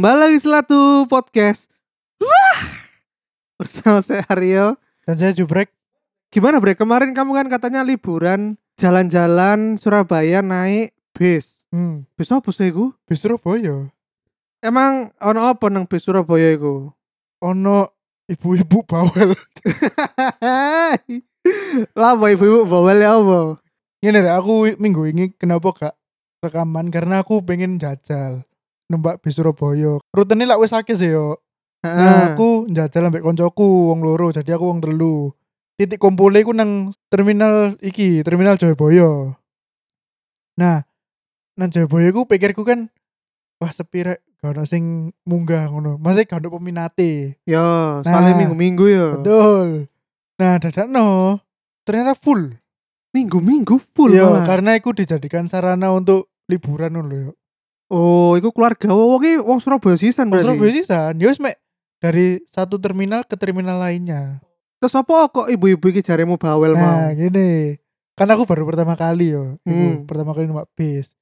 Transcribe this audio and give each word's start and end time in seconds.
Kembali 0.00 0.16
lagi 0.16 0.40
Selatu 0.40 1.04
Podcast. 1.12 1.68
Wah! 2.24 2.60
Bersama 3.60 4.00
saya 4.00 4.24
Aryo. 4.32 4.80
Dan 5.04 5.20
saya 5.20 5.36
jubrek. 5.36 5.76
Gimana 6.32 6.56
Bre? 6.56 6.72
Kemarin 6.72 7.12
kamu 7.12 7.36
kan 7.36 7.52
katanya 7.52 7.84
liburan 7.84 8.56
jalan-jalan 8.80 9.76
Surabaya 9.76 10.40
naik 10.40 10.96
bis. 11.12 11.68
Hmm. 11.68 12.08
Bis 12.16 12.32
apa 12.32 12.48
sih 12.48 12.72
iku? 12.72 12.96
Bis 13.04 13.20
Surabaya. 13.20 13.92
Emang 14.64 15.12
ono 15.20 15.40
apa 15.44 15.68
nang 15.68 15.84
bis 15.84 16.08
Surabaya 16.08 16.48
iku? 16.48 16.88
Ono 17.44 17.92
ibu-ibu 18.24 18.80
bawel. 18.88 19.36
Lah 22.00 22.16
apa 22.16 22.26
ibu 22.32 22.64
bawel 22.64 23.04
ya 23.04 23.20
apa? 23.20 23.60
Ini 24.00 24.16
aku 24.32 24.80
minggu 24.80 25.12
ini 25.12 25.36
kenapa 25.36 25.76
gak 25.76 25.94
rekaman 26.40 26.88
karena 26.88 27.20
aku 27.20 27.44
pengen 27.44 27.76
jajal 27.76 28.48
numpak 28.90 29.22
bis 29.22 29.38
Surabaya. 29.38 30.02
Rutenya 30.10 30.50
lah 30.50 30.58
wis 30.58 30.74
akeh 30.74 30.98
sih 30.98 31.14
yo. 31.14 31.38
Nah, 31.80 32.36
aku 32.36 32.68
jajal 32.68 33.08
ambek 33.08 33.24
koncoku 33.24 33.88
wong 33.88 34.04
loro, 34.04 34.28
jadi 34.28 34.58
aku 34.58 34.68
wong 34.68 34.84
telu. 34.84 35.32
Titik 35.80 35.96
kumpulnya 35.96 36.44
aku 36.44 36.52
nang 36.52 36.92
terminal 37.08 37.72
iki, 37.80 38.20
terminal 38.20 38.60
Jayabaya. 38.60 39.32
Nah, 40.60 40.84
nang 41.56 41.70
Jayabaya 41.72 42.12
ku 42.12 42.28
pikirku 42.28 42.68
kan 42.68 42.92
wah 43.56 43.72
sepi 43.72 44.04
rek, 44.04 44.20
gak 44.44 44.52
ono 44.52 44.68
sing 44.68 45.16
munggah 45.24 45.72
ngono. 45.72 45.96
Masih 45.96 46.28
gak 46.28 46.44
ono 46.44 46.60
peminate. 46.60 47.40
Yo, 47.48 48.04
soalnya 48.04 48.36
Nah, 48.36 48.38
minggu-minggu 48.44 48.84
yo. 48.92 49.06
Betul. 49.24 49.88
Nah, 50.36 50.60
dadak 50.60 50.88
no. 50.88 51.40
Ternyata 51.88 52.12
full. 52.12 52.60
Minggu-minggu 53.16 53.80
full 53.96 54.12
Iya, 54.12 54.28
malah. 54.28 54.44
karena 54.46 54.70
aku 54.76 54.92
dijadikan 54.92 55.48
sarana 55.48 55.96
untuk 55.96 56.28
liburan 56.44 56.92
ngono 56.92 57.08
lho. 57.08 57.32
Oh, 57.90 58.38
iku 58.38 58.54
keluarga 58.54 58.94
wong 58.94 59.18
iki 59.18 59.32
wong 59.42 59.58
Surabaya 59.58 59.98
sisan 59.98 60.30
berarti. 60.30 60.46
Surabaya 60.46 60.70
sisan, 60.70 61.18
ya 61.18 61.26
wis 61.26 61.42
mek 61.42 61.58
dari 61.98 62.38
satu 62.46 62.78
terminal 62.78 63.26
ke 63.26 63.34
terminal 63.34 63.82
lainnya. 63.82 64.38
Terus 64.78 64.94
apa 64.94 65.26
kok 65.28 65.50
ibu-ibu 65.50 65.90
iki 65.90 66.00
jaremu 66.00 66.38
bawel 66.38 66.78
mau? 66.78 66.86
Nah, 66.86 67.12
gini. 67.12 67.76
Kan 68.14 68.30
aku 68.30 68.46
baru 68.46 68.62
pertama 68.64 68.94
kali 68.94 69.34
yo, 69.34 69.58
iku 69.66 69.74
Hmm. 69.74 70.06
pertama 70.06 70.30
kali 70.32 70.46
numpak 70.46 70.70
bis. 70.78 71.12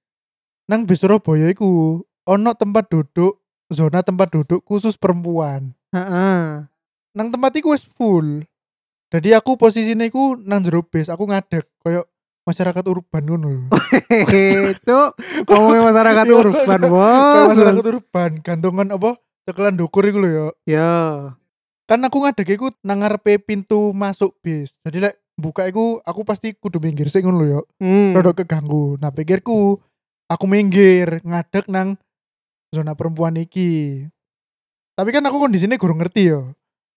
Nang 0.69 0.85
bis 0.85 1.01
Surabaya 1.01 1.49
iku 1.49 2.05
ono 2.29 2.51
tempat 2.53 2.93
duduk, 2.93 3.41
zona 3.73 4.05
tempat 4.05 4.29
duduk 4.29 4.61
khusus 4.69 5.01
perempuan. 5.01 5.73
Heeh. 5.97 6.69
Nang 7.17 7.33
tempat 7.33 7.57
iku 7.57 7.73
wis 7.73 7.83
full. 7.83 8.45
Jadi 9.09 9.33
aku 9.33 9.57
posisinya 9.57 10.05
iku 10.05 10.37
nang 10.37 10.61
jero 10.61 10.85
bis, 10.85 11.09
aku 11.09 11.25
ngadeg 11.25 11.65
koyo 11.81 12.05
masyarakat 12.49 12.85
urban 12.89 13.23
ngono 13.29 13.47
lho. 13.53 13.65
itu 14.73 14.99
ngomongin 15.45 15.85
masyarakat 15.85 16.25
Iya, 16.25 16.37
urban 16.41 16.81
bos. 16.89 17.47
masyarakat 17.53 17.85
urban 17.85 18.31
gantungan 18.41 18.89
apa 18.97 19.21
cekelan 19.45 19.77
dukur 19.77 20.09
iku 20.09 20.19
lho 20.25 20.31
ya 20.33 20.47
ya 20.65 20.93
kan 21.85 22.01
aku 22.01 22.25
ngadeg 22.25 22.49
iku 22.57 22.73
nang 22.81 23.05
ngarepe 23.05 23.37
pintu 23.45 23.93
masuk 23.93 24.37
bis. 24.41 24.77
Jadi 24.85 25.05
lek 25.05 25.15
buka 25.37 25.69
iku 25.69 26.01
aku 26.05 26.25
pasti 26.25 26.57
kudu 26.57 26.81
minggir 26.81 27.13
sih 27.13 27.21
ngono 27.21 27.37
lho 27.45 27.47
ya 27.53 27.61
hmm. 27.85 28.17
keganggu. 28.33 28.97
Nah 28.97 29.13
pikirku 29.13 29.77
aku 30.29 30.45
minggir 30.49 31.21
ngadeg 31.21 31.69
nang 31.69 32.01
zona 32.73 32.97
perempuan 32.97 33.37
iki. 33.37 34.05
Tapi 34.97 35.09
kan 35.13 35.25
aku 35.29 35.37
kondisinya 35.37 35.79
kurang 35.79 36.01
ngerti 36.01 36.33
ya 36.33 36.43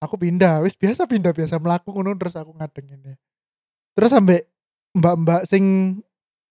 aku 0.01 0.17
pindah 0.17 0.65
wis 0.65 0.73
biasa 0.73 1.05
pindah 1.05 1.31
biasa 1.31 1.61
melaku 1.61 1.93
ngono 1.93 2.17
terus 2.17 2.33
aku 2.33 2.57
ngadeg 2.57 2.85
ini 2.89 3.13
terus 3.93 4.09
sampai 4.09 4.41
mbak-mbak 4.97 5.47
sing 5.47 5.97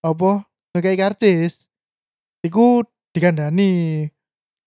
apa 0.00 0.48
kayak 0.76 1.12
karcis 1.12 1.68
iku 2.40 2.86
dikandani 3.12 4.08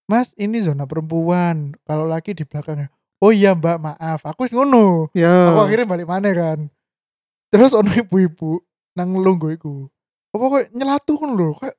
mas 0.05 0.35
ini 0.37 0.61
zona 0.61 0.85
perempuan 0.85 1.73
kalau 1.87 2.05
laki 2.05 2.37
di 2.37 2.45
belakangnya 2.45 2.93
oh 3.23 3.31
iya 3.31 3.55
mbak 3.55 3.79
maaf 3.79 4.27
aku 4.27 4.43
wis 4.43 4.51
ngono. 4.51 5.07
Ya. 5.15 5.55
Aku 5.55 5.63
akhirnya 5.63 5.87
balik 5.87 6.11
mana 6.11 6.35
kan. 6.35 6.67
Terus 7.47 7.71
ono 7.71 7.87
ibu-ibu 7.87 8.59
nang 8.99 9.15
lungguh 9.15 9.55
iku 9.55 9.87
apa 10.35 10.43
kok 10.43 10.63
nyelatu 10.75 11.15
ngono 11.15 11.33
lho? 11.39 11.49
Kayak 11.55 11.77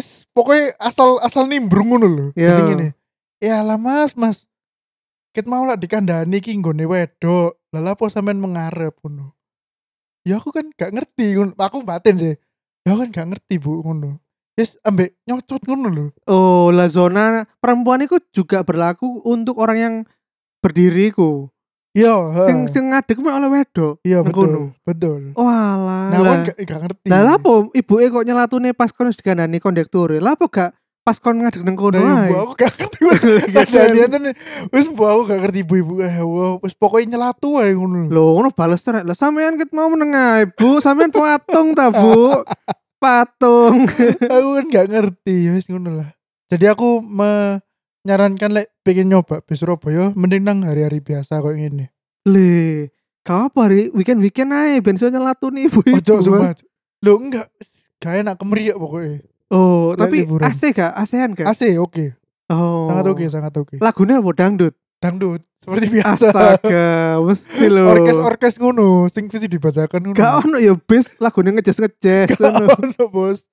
wis 0.00 0.24
pokoknya 0.32 0.72
asal 0.80 1.20
asal 1.20 1.44
nimbrung 1.44 1.92
ngono 1.92 2.08
lho. 2.08 2.26
Jadi 2.32 2.60
gini 2.72 2.88
ya 3.36 3.60
lah 3.60 3.76
mas 3.76 4.16
mas 4.16 4.48
ket 5.36 5.44
mau 5.44 5.68
lah 5.68 5.76
dikandani 5.76 6.40
ki 6.40 6.56
nggone 6.56 6.88
wedok 6.88 7.60
lah 7.76 7.92
apa 7.92 8.04
sampean 8.08 8.40
mengarep 8.40 8.96
ngono 9.04 9.36
ya 10.26 10.42
aku 10.42 10.50
kan 10.50 10.66
gak 10.74 10.90
ngerti 10.90 11.38
aku 11.54 11.86
batin 11.86 12.18
sih. 12.18 12.34
Ya 12.82 12.98
aku 12.98 13.06
kan 13.06 13.10
gak 13.14 13.28
ngerti 13.30 13.62
bu 13.62 13.86
ngono. 13.86 14.18
Yes, 14.56 14.74
ambek 14.82 15.12
nyocot 15.28 15.60
ngono 15.68 15.88
lho. 15.92 16.06
oh 16.32 16.72
lah 16.72 16.88
zona 16.88 17.44
perempuan 17.60 18.00
itu 18.00 18.16
juga 18.32 18.64
berlaku 18.64 19.20
untuk 19.28 19.60
orang 19.60 19.78
yang 19.78 19.94
berdiri 20.64 21.12
ku 21.12 21.52
Iya, 21.96 22.12
sing 22.44 22.68
sing 22.68 22.84
ngadeg 22.92 23.16
mah 23.24 23.40
oleh 23.40 23.48
wedok 23.56 24.04
iya 24.04 24.20
betul, 24.20 24.76
betul. 24.84 25.32
oh 25.32 25.48
alah 25.48 26.12
Nah, 26.12 26.20
kan 26.20 26.40
gak, 26.52 26.56
gak 26.68 26.80
ngerti. 26.84 27.08
lah 27.08 27.40
ibu 27.72 27.94
kok 28.12 28.24
nyelatune 28.28 28.76
pas 28.76 28.92
kon 28.92 29.08
wis 29.08 29.16
dikandani 29.16 29.60
kondektur? 29.60 30.12
Lah 30.20 30.36
apa 30.36 30.44
gak 30.48 30.70
pas 31.06 31.22
kon 31.22 31.38
ngadeg 31.38 31.62
nang 31.62 31.78
kono 31.78 32.02
Nah, 32.02 32.26
ae 32.26 32.34
ibu 32.34 32.36
aku 32.42 32.52
gak 32.58 32.74
ngerti. 32.74 32.98
Ada 33.54 33.94
dia 33.94 34.06
tuh 34.10 34.20
wis 34.74 34.90
ibu 34.90 35.06
aku 35.06 35.22
gak 35.30 35.38
ngerti 35.38 35.62
ibu-ibu 35.62 36.02
eh 36.02 36.18
wah, 36.18 36.58
wis 36.58 36.74
pokoknya 36.74 37.14
nyelatu 37.14 37.62
ae 37.62 37.78
ngono. 37.78 38.10
Lho 38.10 38.34
ngono 38.34 38.50
bales 38.50 38.82
terus. 38.82 39.06
Lah 39.06 39.14
sampean 39.14 39.54
ket 39.54 39.70
mau 39.70 39.86
menengah, 39.86 40.50
Bu. 40.58 40.82
Sampean 40.82 41.14
patung 41.14 41.78
ta, 41.78 41.94
Bu? 41.94 42.42
Patung. 43.06 43.86
aku 44.34 44.48
kan 44.58 44.66
gak 44.66 44.86
ngerti, 44.90 45.46
ya 45.46 45.54
wis 45.54 45.70
ngono 45.70 46.02
lah. 46.02 46.10
Jadi 46.50 46.66
aku 46.66 46.98
menyarankan 46.98 48.50
lek 48.50 48.74
pengen 48.82 49.06
nyoba 49.14 49.46
bis 49.46 49.62
Surabaya 49.62 50.10
mending 50.18 50.42
nang 50.42 50.66
hari-hari 50.66 50.98
biasa 50.98 51.38
kayak 51.38 51.70
gini. 51.70 51.86
Le, 52.26 52.90
kau 53.22 53.46
apa 53.46 53.70
hari 53.70 53.94
weekend-weekend 53.94 54.50
ae 54.50 54.82
ben 54.82 54.98
iso 54.98 55.06
nyelatuni 55.06 55.70
ibu-ibu. 55.70 56.02
Ojo 56.02 56.18
Mas. 56.18 56.26
sumpah. 56.26 56.50
Lo 57.06 57.22
enggak 57.22 57.46
gak 58.02 58.26
enak 58.26 58.34
kemeriak 58.42 58.74
pokoknya. 58.74 59.22
Oh, 59.50 59.94
Lek 59.94 59.98
tapi 60.02 60.16
liburan. 60.26 60.50
AC 60.50 60.62
gak? 60.74 60.92
ASEAN 60.94 61.30
gak? 61.38 61.46
AC 61.46 61.78
oke. 61.78 62.18
Oh. 62.50 62.90
Sangat 62.90 63.06
oke, 63.10 63.24
sangat 63.30 63.54
oke. 63.58 63.76
Lagunya 63.78 64.18
apa 64.18 64.30
dangdut? 64.34 64.74
Dangdut 64.96 65.42
seperti 65.62 65.86
biasa. 65.98 66.30
Astaga, 66.30 66.88
mesti 67.26 67.66
lho. 67.66 67.84
Orkes-orkes 67.90 68.54
ngono 68.62 69.10
sing 69.10 69.26
visi 69.30 69.46
dibacakan 69.50 70.00
ngono. 70.02 70.16
Gak 70.18 70.32
ono 70.46 70.56
ya 70.62 70.74
bis 70.74 71.18
lagune 71.18 71.54
ngejes-ngejes 71.58 72.38
Gak 72.38 72.78
ono, 72.78 73.04
Bos. 73.10 73.46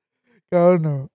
Gak 0.49 0.79
ono. 0.79 1.09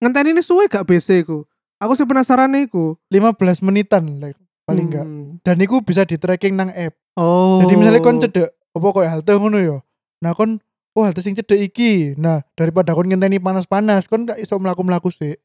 Ngenteni 0.00 0.36
ini 0.36 0.42
suwe 0.44 0.68
gak 0.68 0.84
BC 0.84 1.24
ku? 1.24 1.48
Aku 1.80 1.96
sih 1.96 2.04
penasaran 2.04 2.52
iku. 2.60 2.96
15 3.12 3.64
menitan 3.64 4.04
like, 4.20 4.38
paling 4.64 4.88
enggak. 4.88 5.06
Hmm. 5.08 5.40
Dan 5.40 5.56
itu 5.60 5.80
bisa 5.80 6.04
di 6.04 6.16
tracking 6.20 6.56
nang 6.56 6.72
app. 6.72 6.92
Oh. 7.16 7.64
Jadi 7.64 7.74
misalnya 7.76 8.00
kon 8.04 8.20
cedek 8.20 8.52
apa 8.74 8.86
koyo 8.92 9.08
halte 9.08 9.32
ngono 9.36 9.58
ya. 9.60 9.76
Nah 10.24 10.32
kon 10.36 10.60
oh 10.94 11.02
halte 11.02 11.20
sing 11.20 11.34
cedek 11.34 11.60
iki. 11.60 12.14
Nah, 12.16 12.46
daripada 12.54 12.94
kon 12.94 13.10
ngenteni 13.10 13.42
panas-panas, 13.42 14.06
kon 14.06 14.24
gak 14.24 14.38
iso 14.38 14.56
mlaku-mlaku 14.56 15.10
sih. 15.10 15.36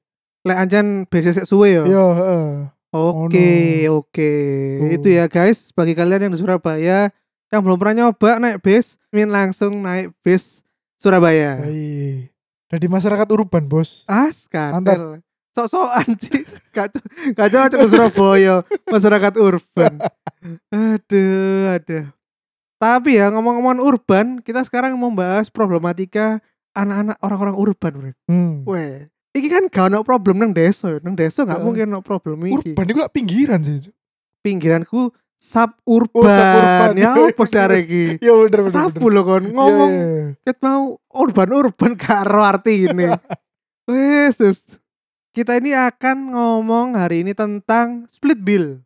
lek 0.48 0.56
anjan 0.56 1.04
BC 1.12 1.36
sik 1.36 1.48
suwe 1.50 1.76
ya. 1.76 1.84
Iya, 1.84 2.06
heeh. 2.16 2.46
Oke, 2.96 3.86
oke. 3.92 4.32
Tuh. 4.82 4.90
Itu 4.96 5.08
ya 5.12 5.28
guys, 5.28 5.76
bagi 5.76 5.94
kalian 5.94 6.30
yang 6.30 6.34
di 6.34 6.40
Surabaya 6.40 7.12
yang 7.50 7.62
belum 7.66 7.78
pernah 7.78 8.08
nyoba 8.08 8.38
naik 8.42 8.62
bis, 8.62 8.98
min 9.10 9.30
langsung 9.30 9.84
naik 9.84 10.14
bis 10.26 10.66
Surabaya. 10.98 11.66
Baik. 11.66 12.34
Dari 12.70 12.88
masyarakat 12.88 13.28
urban, 13.34 13.66
Bos. 13.66 14.06
Ah, 14.06 14.30
skandal. 14.30 15.22
Sok-sokan 15.58 16.14
sih. 16.22 16.46
Kacau, 16.70 17.02
kacau 17.34 17.86
Surabaya, 17.90 18.62
masyarakat 18.90 19.34
urban. 19.42 19.94
Aduh, 20.72 21.76
aduh. 21.76 22.06
Tapi 22.80 23.20
ya 23.20 23.28
ngomong-ngomong 23.28 23.84
urban, 23.84 24.40
kita 24.40 24.64
sekarang 24.64 24.96
membahas 24.96 25.52
problematika 25.52 26.40
anak-anak 26.72 27.20
orang-orang 27.20 27.56
urban, 27.60 27.94
Bro. 28.00 28.12
Hmm. 28.32 28.64
Weh, 28.64 29.12
iki 29.36 29.52
kan 29.52 29.68
gak 29.68 29.92
ono 29.92 30.00
problem 30.08 30.40
nang 30.40 30.56
desa, 30.56 30.96
ya. 30.96 31.00
nang 31.04 31.12
desa 31.12 31.44
nggak 31.44 31.60
Heeh. 31.60 31.68
mungkin 31.68 31.86
ono 31.92 32.00
problem 32.00 32.40
iki. 32.48 32.72
Urban 32.72 32.86
itu 32.88 33.00
lah 33.00 33.12
pinggiran 33.12 33.60
sih. 33.62 33.92
pinggiranku 34.40 35.12
suburban. 35.36 36.24
Oh, 36.24 36.32
suburban. 36.32 36.90
Ya 36.96 37.12
apa 37.28 37.44
sih 37.44 37.60
iki? 37.84 38.04
Ya 38.24 38.32
bener 38.32 38.60
bener. 38.64 38.76
Sapu 38.76 39.12
bener. 39.12 39.16
lo 39.16 39.22
kon 39.28 39.44
Iya, 39.44 39.52
ngomong 39.52 39.92
iya, 39.92 40.08
iya. 40.08 40.28
ket 40.48 40.58
mau 40.64 40.84
urban-urban 41.12 41.92
karo 42.00 42.40
arti 42.44 42.88
ini. 42.88 43.12
Wes. 43.92 44.40
kita 45.30 45.56
ini 45.60 45.72
akan 45.72 46.36
ngomong 46.36 46.96
hari 47.00 47.24
ini 47.24 47.32
tentang 47.36 48.08
split 48.12 48.40
bill 48.40 48.82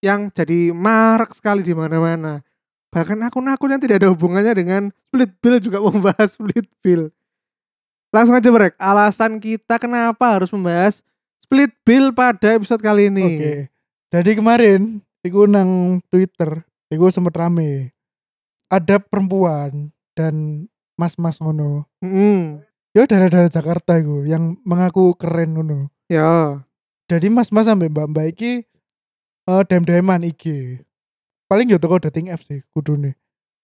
yang 0.00 0.28
jadi 0.32 0.72
marak 0.72 1.32
sekali 1.36 1.60
di 1.60 1.76
mana-mana. 1.76 2.40
Bahkan 2.88 3.20
akun-akun 3.20 3.76
yang 3.76 3.82
tidak 3.82 4.00
ada 4.00 4.08
hubungannya 4.12 4.52
dengan 4.56 4.82
split 5.08 5.32
bill 5.44 5.56
juga 5.60 5.78
membahas 5.86 6.34
split 6.34 6.64
bill. 6.80 7.12
Langsung 8.08 8.32
aja 8.32 8.48
brek, 8.48 8.72
alasan 8.80 9.36
kita 9.36 9.76
kenapa 9.76 10.40
harus 10.40 10.48
membahas 10.48 11.04
split 11.44 11.68
bill 11.84 12.16
pada 12.16 12.56
episode 12.56 12.80
kali 12.80 13.12
ini. 13.12 13.24
Oke. 13.36 13.54
Jadi 14.08 14.30
kemarin 14.40 15.04
iku 15.20 15.44
nang 15.44 16.00
Twitter, 16.08 16.64
iku 16.88 17.12
sempet 17.12 17.36
rame. 17.36 17.92
Ada 18.72 18.96
perempuan 19.00 19.92
dan 20.16 20.64
mas-mas 20.96 21.36
ngono. 21.40 21.84
Mm, 22.00 22.64
Ya 22.96 23.04
daerah-daerah 23.04 23.52
Jakarta 23.52 24.00
iku 24.00 24.24
yang 24.24 24.56
mengaku 24.64 25.12
keren 25.14 25.54
ngono. 25.54 25.92
ya. 26.08 26.64
Jadi 27.08 27.32
mas-mas 27.32 27.64
sampe 27.64 27.88
mbak-mbak 27.88 28.36
iki 28.36 28.64
eh 29.48 29.62
dem-deman 29.68 30.24
IG. 30.24 30.76
Paling 31.48 31.72
ya 31.72 31.80
teko 31.80 31.96
dating 31.96 32.28
apps 32.28 32.44
sih 32.44 32.60
kudune. 32.76 33.16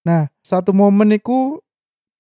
Nah, 0.08 0.32
satu 0.40 0.72
momen 0.72 1.12
iku 1.12 1.60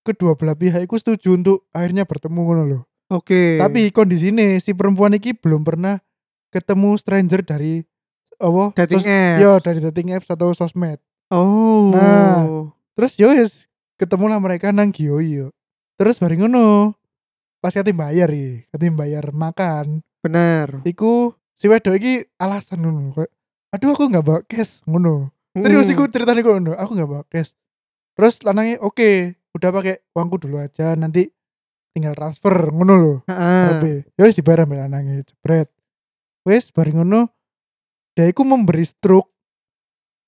kedua 0.04 0.36
belah 0.36 0.52
pihak 0.52 0.84
iku 0.84 1.00
setuju 1.00 1.40
untuk 1.40 1.64
akhirnya 1.72 2.04
bertemu 2.04 2.40
ngono 2.44 2.62
lho. 2.68 2.80
Oke. 3.08 3.56
Tapi 3.56 3.88
kondisine 3.88 4.60
si 4.60 4.76
perempuan 4.76 5.16
iki 5.16 5.32
belum 5.32 5.64
pernah 5.64 6.00
ketemu 6.52 7.00
stranger 7.00 7.40
dari 7.40 7.80
apa? 8.36 8.76
dating 8.76 9.00
sos- 9.00 9.08
apps. 9.08 9.40
Yo, 9.40 9.52
dari 9.60 9.80
dating 9.80 10.08
apps 10.12 10.28
atau 10.28 10.52
sosmed. 10.52 11.00
Oh. 11.32 11.92
Nah. 11.96 12.44
Terus 12.94 13.16
yo 13.16 13.32
wis 13.32 13.66
ketemu 13.96 14.28
lah 14.28 14.40
mereka 14.40 14.68
nang 14.68 14.92
Gioi 14.92 15.40
yo. 15.40 15.48
Terus 15.96 16.20
bareng 16.20 16.44
ngono. 16.44 16.92
Pas 17.64 17.72
kate 17.72 17.96
bayar 17.96 18.28
iki, 18.28 18.68
kate 18.68 18.92
bayar 18.92 19.32
makan. 19.32 20.04
bener. 20.20 20.80
Iku 20.88 21.36
si 21.52 21.68
wedok 21.68 21.96
iki 21.96 22.24
alasan 22.40 22.80
ngono. 22.84 23.12
Kayak, 23.12 23.32
Aduh 23.76 23.92
aku 23.92 24.08
nggak 24.08 24.24
bawa 24.24 24.40
cash 24.44 24.80
ngono. 24.88 25.32
Serius 25.54 25.86
Mm. 25.86 25.92
iku 25.94 26.02
ceritanya 26.10 26.40
kok 26.42 26.52
ngono. 26.52 26.72
Aku 26.74 26.90
nggak 26.92 27.08
bawa 27.08 27.22
cash. 27.30 27.54
Terus 28.14 28.34
lanangnya 28.42 28.82
oke, 28.82 29.34
udah 29.54 29.70
pakai 29.70 30.02
uangku 30.14 30.36
dulu 30.38 30.58
aja 30.58 30.94
nanti 30.94 31.30
tinggal 31.94 32.14
transfer 32.18 32.74
ngono 32.74 32.94
loh. 32.98 33.18
Heeh. 33.30 33.64
Tapi 33.70 33.92
ya 34.18 34.22
wis 34.26 34.34
dibayar 34.34 34.66
ambek 34.66 34.78
lanange 34.82 35.22
jebret. 35.22 35.70
Wis 36.42 36.74
bareng 36.74 36.98
ngono 37.00 37.30
dia 38.14 38.30
iku 38.30 38.42
memberi 38.42 38.86
stroke 38.86 39.30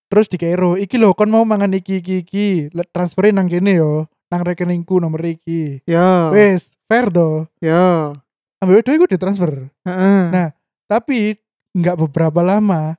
terus 0.07 0.27
di 0.27 0.39
Cairo 0.39 0.75
iki 0.75 0.99
lho 0.99 1.15
kon 1.15 1.31
mau 1.31 1.43
mangan 1.43 1.75
iki 1.75 1.99
iki 1.99 2.23
iki 2.23 2.47
transferin 2.91 3.35
nang 3.35 3.51
kene 3.51 3.79
yo 3.79 4.07
nang 4.27 4.43
rekeningku 4.43 4.99
nomor 4.99 5.23
iki 5.23 5.83
Yo. 5.87 6.31
wis 6.31 6.75
fair 6.87 7.11
do 7.11 7.47
Yo. 7.59 8.15
ambil 8.59 8.79
wedok 8.83 8.95
iku 8.95 9.07
ditransfer 9.07 9.71
Heeh. 9.87 10.23
Nah. 10.31 10.51
tapi 10.87 11.39
nggak 11.75 11.99
beberapa 12.07 12.43
lama 12.43 12.95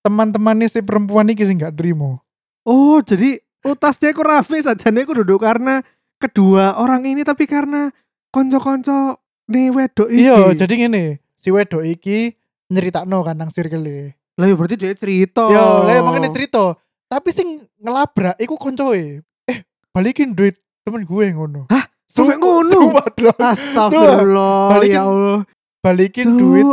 teman-temannya 0.00 0.68
si 0.68 0.80
perempuan 0.80 1.28
iki 1.28 1.44
sih 1.44 1.56
nggak 1.56 1.76
terima 1.76 2.20
Oh, 2.60 3.00
jadi 3.00 3.40
utasnya 3.64 4.12
aku 4.12 4.20
rafi 4.20 4.60
sajane 4.60 5.02
aku 5.02 5.24
duduk 5.24 5.40
karena 5.40 5.80
kedua 6.20 6.76
orang 6.76 7.08
ini 7.08 7.24
tapi 7.24 7.48
karena 7.48 7.88
konco-konco 8.28 9.16
nih 9.48 9.72
wedok 9.72 10.08
iki. 10.12 10.22
iya 10.22 10.52
jadi 10.52 10.74
ngene 10.76 11.04
si 11.34 11.48
wedok 11.48 11.82
iki 11.82 12.36
nyeritakno 12.68 13.24
kan 13.24 13.40
nang 13.40 13.50
circle 13.50 14.12
Lah 14.40 14.48
ya 14.48 14.56
berarti 14.56 14.80
dia 14.80 14.96
cerita. 14.96 15.44
Yo, 15.52 15.84
lah 15.84 16.00
makanya 16.00 16.32
cerita. 16.32 16.72
Tapi 17.12 17.28
sing 17.28 17.60
ngelabrak 17.76 18.40
iku 18.40 18.56
koncoe. 18.56 19.20
Eh, 19.20 19.58
balikin 19.92 20.32
duit 20.32 20.56
temen 20.80 21.04
gue 21.04 21.24
ngono. 21.36 21.68
Hah? 21.68 21.84
Sampai 22.08 22.40
ngono? 22.40 22.96
Astagfirullah. 23.36 24.72
Balikin- 24.72 24.96
ya 24.96 25.04
Allah. 25.04 25.40
Balikin 25.84 26.40
duit 26.40 26.64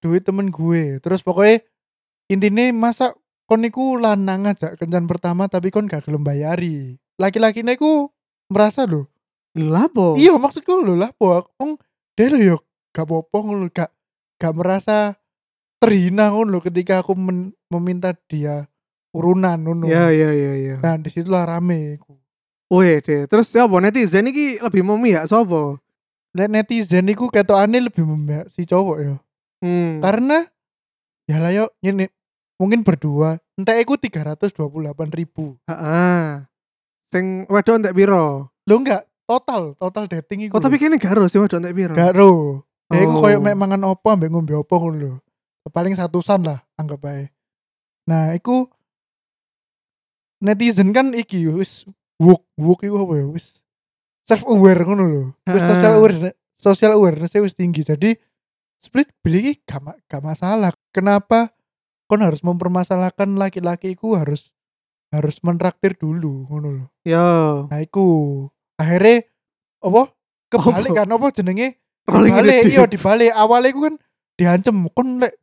duit 0.00 0.22
temen 0.24 0.48
gue. 0.48 0.96
Terus 1.04 1.20
pokoknya 1.20 1.60
intinya 2.30 2.68
masa 2.74 3.14
kon 3.46 3.60
niku 3.62 3.98
lanang 3.98 4.48
aja 4.48 4.74
kencan 4.78 5.04
pertama 5.10 5.46
tapi 5.50 5.70
kon 5.70 5.88
gak 5.90 6.06
gelem 6.06 6.22
bayari. 6.22 6.96
Laki-laki 7.20 7.62
niku 7.62 8.10
merasa 8.48 8.86
loh. 8.86 9.08
Lah 9.52 9.88
po. 9.92 10.16
Iya 10.16 10.36
maksudku 10.40 10.80
lho 10.80 10.96
lah 10.96 11.12
po. 11.12 11.44
Wong 11.60 11.76
dia 12.16 12.32
lho 12.32 12.38
yo 12.40 12.56
gak 12.92 13.04
apa-apa 13.08 13.36
ngono 13.44 13.66
gak 13.68 13.90
gak 14.40 14.54
merasa 14.56 15.16
terhina 15.82 16.32
ngono 16.32 16.56
lho 16.56 16.60
ketika 16.64 17.04
aku 17.04 17.12
men- 17.18 17.52
meminta 17.68 18.16
dia 18.30 18.64
urunan 19.12 19.60
ngono. 19.60 19.84
Iya 19.88 20.08
iya 20.08 20.30
iya 20.32 20.52
iya. 20.56 20.76
Nah, 20.80 20.96
di 20.96 21.12
situlah 21.12 21.44
rame. 21.44 22.00
Wih 22.72 23.04
deh. 23.04 23.28
Terus 23.28 23.52
ya 23.52 23.68
apa 23.68 23.76
netizen 23.84 24.24
iki 24.32 24.56
lebih 24.56 24.80
memihak 24.80 25.28
sapa? 25.28 25.76
Nek 26.32 26.48
netizen 26.48 27.04
iku 27.12 27.28
ketokane 27.28 27.84
lebih 27.84 28.08
memihak 28.08 28.48
si 28.48 28.64
cowok 28.64 28.98
ya. 29.04 29.14
Hmm. 29.60 30.00
Karena 30.00 30.48
ya 31.26 31.36
lah 31.38 31.50
yo 31.50 31.70
ini 31.82 32.06
mungkin 32.58 32.82
berdua. 32.86 33.38
Entah 33.58 33.74
iku 33.78 33.98
328 33.98 34.54
ribu. 35.12 35.58
Heeh. 35.66 36.46
Sing 37.12 37.44
wedok 37.50 37.82
entek 37.82 37.94
piro? 37.94 38.48
lo 38.62 38.74
enggak. 38.78 39.02
Total 39.22 39.72
total 39.78 40.04
dating 40.10 40.46
iku 40.50 40.58
Kok 40.58 40.62
tapi 40.66 40.76
kene 40.76 40.98
gak 40.98 41.14
harus 41.16 41.30
sih 41.30 41.38
wedok 41.40 41.62
entek 41.62 41.74
piro? 41.74 41.94
gak 41.94 42.12
ro 42.14 42.62
ya 42.92 43.08
Oh. 43.08 43.24
koyo 43.24 43.40
mek 43.40 43.56
mangan 43.56 43.88
opo 43.88 44.12
ambek 44.12 44.28
ngombe 44.28 44.52
opo 44.52 44.74
ngono 44.76 44.96
lho. 44.98 45.12
Paling 45.72 45.96
satusan 45.96 46.44
lah 46.44 46.60
anggap 46.76 47.00
aja 47.06 47.30
nah 48.02 48.34
iku 48.34 48.66
netizen 50.42 50.90
kan 50.90 51.14
iki 51.14 51.46
wis 51.48 51.86
woke 52.18 52.42
woke 52.58 52.82
iku 52.84 52.98
apa 53.06 53.14
ya? 53.22 53.26
Wis 53.30 53.62
self 54.26 54.42
aware 54.44 54.82
ngono 54.82 55.04
lho. 55.06 55.22
Wis 55.48 55.62
social 55.62 55.92
awareness 55.96 56.34
social 56.58 56.92
awareness 56.94 57.32
wis 57.32 57.54
tinggi. 57.54 57.86
Jadi 57.86 58.18
split 58.82 59.08
iki 59.24 59.62
gak, 59.62 59.96
gak 60.10 60.22
masalah. 60.22 60.74
Kenapa? 60.90 61.54
Kon 62.10 62.20
harus 62.20 62.42
mempermasalahkan 62.44 63.38
laki-laki 63.38 63.94
iku 63.94 64.18
harus 64.18 64.52
harus 65.14 65.38
mentraktir 65.40 65.94
dulu 65.96 66.44
ngono 66.50 66.68
lho. 66.82 66.86
Yo. 67.06 67.68
nah 67.70 67.80
iku. 67.80 68.48
Akhirnya 68.76 69.24
apa? 69.80 70.12
Kebalik 70.52 70.92
kan 70.92 71.08
apa 71.08 71.26
jenenge? 71.32 71.80
Dibalik 72.04 72.68
iya 72.68 72.84
dibalik. 72.84 73.32
Awalnya 73.32 73.70
iku 73.72 73.80
kan 73.88 73.94
diancem 74.36 74.76
kon 74.92 75.22
lek 75.22 75.38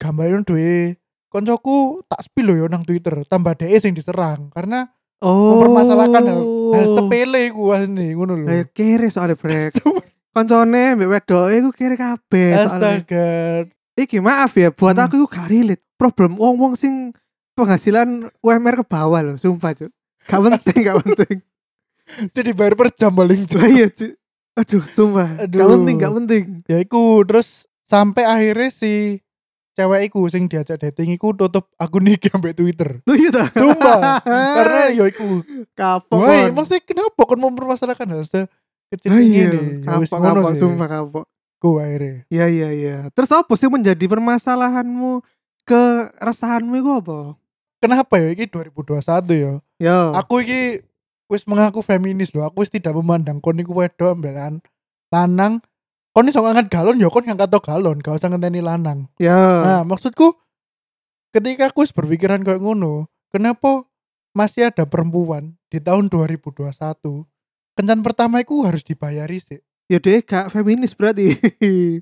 gambarin 0.00 0.42
duwe 0.42 0.96
koncoku 1.28 2.00
tak 2.08 2.24
spill 2.24 2.56
yo 2.56 2.66
nang 2.66 2.82
Twitter 2.82 3.22
tambah 3.28 3.54
DE 3.54 3.76
sing 3.78 3.92
diserang. 3.92 4.48
Karena 4.50 4.88
Oh. 5.18 5.58
mempermasalahkan 5.58 6.30
hal, 6.30 6.40
hal 6.78 6.86
sepele 6.94 7.50
iku 7.50 7.74
asli 7.74 8.14
ngono 8.14 8.38
lho. 8.38 8.46
Ya 8.54 8.62
kere 8.70 9.10
soalnya 9.10 9.34
brek. 9.34 9.74
Koncone 10.30 10.94
mbek 10.94 11.08
wedoke 11.08 11.54
iku 11.54 11.70
kere 11.72 11.96
kabeh 11.96 12.48
soalnya. 12.54 13.00
astaga 13.00 13.28
Iki 13.98 14.18
maaf 14.22 14.54
ya 14.54 14.70
buat 14.70 14.94
Hmm. 14.94 15.04
aku 15.04 15.14
iku 15.18 15.26
gak 15.26 15.48
relate. 15.48 15.82
Problem 15.98 16.38
wong-wong 16.38 16.78
sing 16.78 17.10
penghasilan 17.52 18.30
UMR 18.38 18.78
ke 18.78 18.84
bawah 18.86 19.18
loh, 19.18 19.34
sumpah 19.34 19.74
cuk. 19.74 19.90
Gak 20.24 20.38
penting, 20.38 20.78
gak 20.86 20.98
penting. 21.02 21.36
jadi 22.36 22.50
bayar 22.54 22.78
per 22.78 22.94
jam 22.94 23.10
paling 23.10 23.42
Lah 23.50 23.66
iya 23.66 23.90
cuk. 23.90 24.14
Aduh, 24.54 24.78
sumpah. 24.80 25.28
Gak 25.42 25.50
Aduh. 25.50 25.70
penting, 25.74 25.94
gak 25.98 26.14
penting. 26.14 26.44
ya 26.64 26.78
iku 26.78 27.26
terus 27.26 27.66
sampai 27.90 28.22
akhirnya 28.22 28.70
si 28.70 29.18
cewek 29.74 30.06
iku 30.06 30.26
sing 30.26 30.46
diajak 30.46 30.78
dating 30.78 31.14
iku 31.14 31.34
tutup 31.34 31.66
akun 31.74 32.06
iki 32.10 32.30
ambek 32.30 32.54
Twitter 32.54 33.02
Lu 33.02 33.18
iya 33.18 33.34
ta? 33.34 33.50
Sumpah. 33.50 34.22
karena 34.62 34.94
ya 34.94 35.04
iku 35.10 35.42
kapok. 35.74 36.22
Woi, 36.22 36.54
maksudnya 36.54 36.86
kenapa 36.86 37.18
kon 37.18 37.42
mempermasalahkan 37.42 38.06
hal 38.06 38.22
sekecil 38.88 39.12
Lah 39.12 39.20
ini 39.20 39.36
iya? 39.36 39.50
Ya 39.84 39.92
wis 40.00 40.08
kapok, 40.08 40.40
kapok, 40.40 40.52
sumpah 40.56 40.88
kapok. 40.88 41.24
Ku 41.60 41.76
akhirnya. 41.76 42.24
Iya, 42.32 42.46
iya, 42.48 42.68
iya. 42.72 42.96
Terus 43.12 43.28
apa 43.36 43.52
sih 43.52 43.68
menjadi 43.68 44.04
permasalahanmu 44.08 45.20
keresahanmu 45.68 46.72
itu 46.80 46.90
apa? 47.04 47.36
Kenapa 47.78 48.14
ya 48.16 48.32
iki 48.32 48.48
2021 48.48 49.04
ya? 49.36 49.52
Yo. 49.76 49.98
Aku 50.16 50.40
iki 50.40 50.80
wis 51.28 51.44
mengaku 51.44 51.84
feminis 51.84 52.32
loh. 52.32 52.48
Aku 52.48 52.64
wis 52.64 52.72
tidak 52.72 52.96
memandang 52.96 53.38
kon 53.44 53.60
iku 53.60 53.76
wedok 53.76 54.16
ambelan 54.16 54.64
lanang. 55.12 55.60
Kon 56.16 56.26
iso 56.26 56.40
ngangkat 56.40 56.72
galon 56.72 56.98
ya 56.98 57.12
kon 57.12 57.22
ngangkat 57.28 57.52
to 57.52 57.60
galon, 57.60 58.00
gak 58.00 58.16
usah 58.16 58.32
ngenteni 58.32 58.64
lanang. 58.64 59.06
Yo. 59.20 59.36
Nah, 59.36 59.84
maksudku 59.84 60.34
ketika 61.30 61.68
aku 61.68 61.84
wis 61.84 61.92
berpikiran 61.92 62.42
kayak 62.42 62.64
ngono, 62.64 63.06
kenapa 63.28 63.84
masih 64.32 64.72
ada 64.72 64.88
perempuan 64.88 65.54
di 65.68 65.78
tahun 65.78 66.08
2021 66.08 67.28
kencan 67.78 68.02
pertama 68.02 68.42
iku 68.42 68.66
harus 68.66 68.82
dibayari 68.82 69.38
sih. 69.38 69.62
Ya 69.86 70.02
deh 70.02 70.18
gak 70.26 70.50
feminis 70.50 70.98
berarti. 70.98 71.38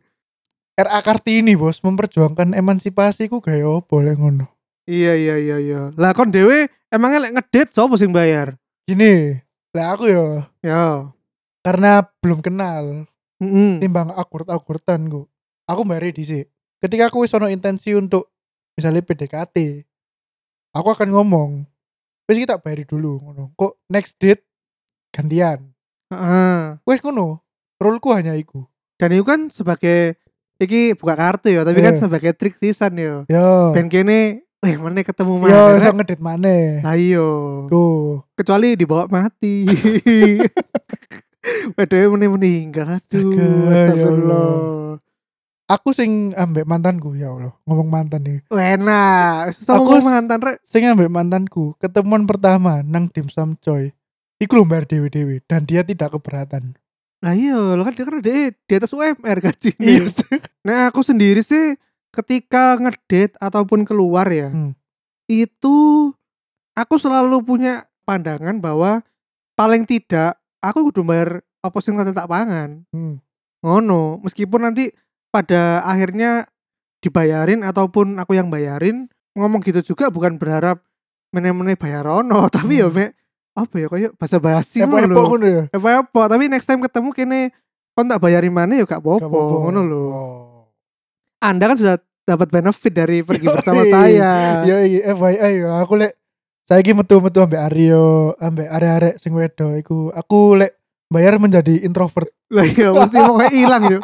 RA 0.80 1.00
Kartini 1.04 1.52
bos 1.56 1.84
memperjuangkan 1.84 2.56
emansipasi 2.56 3.28
ku 3.28 3.44
gaya 3.44 3.68
lek 3.80 4.16
ngono. 4.16 4.48
iya, 4.88 5.12
iya, 5.16 5.36
iya, 5.36 5.56
iya. 5.60 5.80
Lah 5.96 6.16
kon 6.16 6.32
dewe 6.32 6.72
emangnya 6.88 7.28
lek 7.28 7.32
ngedate 7.36 7.72
sapa 7.76 7.96
sing 8.00 8.12
bayar? 8.12 8.56
Gini, 8.88 9.40
lah 9.72 9.96
aku 9.96 10.04
ya 10.06 10.46
Yo. 10.62 11.10
karena 11.64 12.06
belum 12.22 12.38
kenal 12.38 13.08
Heeh. 13.42 13.82
timbang 13.82 14.12
akur-akurtan 14.12 15.08
ku. 15.08 15.28
Aku 15.66 15.82
bayar 15.82 16.12
dhisik. 16.12 16.52
Ketika 16.78 17.08
aku 17.08 17.24
wis 17.24 17.34
ono 17.34 17.48
intensi 17.48 17.96
untuk 17.96 18.30
misalnya 18.76 19.02
PDKT, 19.02 19.82
aku 20.76 20.88
akan 20.92 21.08
ngomong, 21.08 21.50
wis 22.28 22.36
kita 22.36 22.60
bayari 22.60 22.84
dulu 22.84 23.18
ngono. 23.24 23.56
Kok 23.56 23.88
next 23.90 24.20
date 24.20 24.44
gantian. 25.16 25.72
Heeh. 26.12 26.76
Wis 26.84 27.00
ngono. 27.00 27.40
Roleku 27.80 28.12
hanya 28.12 28.36
iku. 28.36 28.68
Dan 29.00 29.16
itu 29.16 29.24
kan 29.24 29.48
sebagai 29.48 30.20
iki 30.56 30.92
buka 30.96 31.16
kartu 31.16 31.52
ya, 31.52 31.64
tapi 31.64 31.80
kan 31.80 31.96
Iya. 31.96 32.00
sebagai 32.04 32.32
trik 32.36 32.56
sisan 32.56 32.96
yo. 32.96 33.24
Yo. 33.28 33.72
Ben 33.76 33.88
kene, 33.88 34.44
eh 34.64 34.74
mana 34.76 35.00
ketemu 35.00 35.44
Yo 35.44 35.72
mana? 35.72 35.76
iso 35.76 35.92
ngedit. 35.92 36.20
Lah 36.20 36.96
iya. 36.96 37.28
Ku. 37.68 38.20
Kecuali 38.36 38.76
dibawa 38.76 39.08
mati. 39.08 39.64
Wedoke 41.76 42.06
meni 42.16 42.26
meninggal 42.26 42.98
aduh. 42.98 43.30
Ya 43.32 43.46
Astagfirullah. 43.70 44.50
Aku 45.66 45.90
sing 45.90 46.30
ambek 46.38 46.62
mantanku 46.62 47.18
ya 47.18 47.34
Allah, 47.34 47.50
ngomong 47.66 47.90
mantan 47.90 48.22
nih. 48.22 48.38
Enak. 48.54 49.50
Aku 49.66 49.82
ngomong 49.82 50.06
mantan 50.06 50.38
rek. 50.38 50.62
Sing 50.62 50.86
ambek 50.86 51.10
mantanku, 51.10 51.74
ketemuan 51.82 52.22
pertama 52.22 52.86
nang 52.86 53.10
dimsum 53.10 53.58
coy. 53.58 53.90
Iku 54.36 54.52
lho 54.60 54.64
bayar 54.68 54.84
dewe-dewe 54.84 55.40
dan 55.48 55.64
dia 55.64 55.80
tidak 55.80 56.12
keberatan. 56.12 56.76
Lah 57.24 57.32
iya, 57.32 57.56
lo 57.56 57.80
kan 57.80 57.96
dia 57.96 58.04
kan 58.04 58.20
di, 58.20 58.52
di 58.52 58.72
atas 58.76 58.92
UMR 58.92 59.38
gaji. 59.40 59.72
Iya. 59.80 60.12
Nah 60.68 60.92
aku 60.92 61.00
sendiri 61.00 61.40
sih 61.40 61.80
ketika 62.12 62.76
ngedate 62.76 63.32
ataupun 63.40 63.88
keluar 63.88 64.28
ya, 64.28 64.52
Hmm. 64.52 64.72
itu 65.28 66.12
aku 66.76 67.00
selalu 67.00 67.40
punya 67.40 67.88
pandangan 68.04 68.60
bahwa 68.60 69.00
paling 69.56 69.88
tidak 69.88 70.36
aku 70.60 70.92
kudu 70.92 71.00
bayar 71.02 71.40
apa 71.64 71.78
sing 71.80 71.96
tak 71.96 72.12
tak 72.12 72.28
pangan. 72.28 72.84
Hmm. 72.92 73.18
Ngono, 73.64 74.20
meskipun 74.20 74.68
nanti 74.68 74.92
pada 75.32 75.80
akhirnya 75.82 76.44
dibayarin 77.00 77.64
ataupun 77.64 78.20
aku 78.20 78.36
yang 78.36 78.52
bayarin, 78.52 79.08
ngomong 79.32 79.64
gitu 79.64 79.80
juga 79.82 80.12
bukan 80.12 80.36
berharap 80.36 80.84
meneh-meneh 81.32 81.74
bayar 81.80 82.04
ono, 82.04 82.46
tapi 82.52 82.84
ya 82.84 82.92
Hmm. 82.92 83.10
Apa 83.56 83.74
ya 83.80 83.88
kayak 83.88 84.12
basi 84.20 84.84
Epo-epo 84.84 85.00
ngono 85.00 85.16
lho. 85.16 85.24
ngono 85.32 85.46
ya. 85.48 85.62
Apa-apa, 85.72 86.22
tapi 86.28 86.52
next 86.52 86.68
time 86.68 86.84
ketemu 86.84 87.08
kene 87.16 87.40
kon 87.96 88.04
tak 88.04 88.20
bayarin 88.20 88.52
mana 88.52 88.76
ya 88.76 88.84
gak 88.84 89.00
apa-apa, 89.00 89.24
apa-apa. 89.24 89.56
ngono 89.64 89.80
lho. 89.80 90.02
Oh. 90.12 90.68
Anda 91.40 91.72
kan 91.72 91.80
sudah 91.80 91.96
dapat 92.28 92.52
benefit 92.52 92.92
dari 92.92 93.24
pergi 93.24 93.48
bersama 93.48 93.82
saya. 93.88 94.60
Ya 94.68 94.76
iya 94.84 95.16
FYI 95.16 95.64
ya 95.64 95.80
aku 95.80 95.96
lek 95.96 96.12
saiki 96.68 96.92
metu-metu 96.92 97.40
ambek 97.40 97.62
Aryo, 97.62 98.36
ambek 98.36 98.68
arek-arek 98.68 99.14
sing 99.22 99.32
wedo 99.32 99.72
iku 99.78 100.12
aku 100.12 100.60
lek 100.60 100.76
bayar 101.08 101.38
menjadi 101.40 101.86
introvert. 101.86 102.28
Lah 102.52 102.66
iya 102.66 102.92
mesti 102.92 103.18
mau 103.24 103.40
hilang 103.48 103.84
yo. 103.88 103.98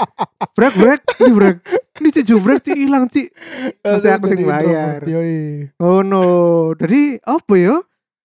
Brek 0.56 0.74
brek, 0.74 1.00
ini 1.20 1.30
brek. 1.34 1.56
Ini 2.00 2.08
cik 2.08 2.24
jubrek 2.26 2.58
cik 2.64 2.74
hilang 2.78 3.04
cik. 3.06 3.28
Mesti 3.84 4.08
aku 4.08 4.24
sing 4.32 4.42
bayar. 4.48 5.04
Yoi. 5.04 5.68
Oh 5.78 6.00
no. 6.00 6.24
Jadi 6.78 7.20
apa 7.22 7.54
ya? 7.58 7.76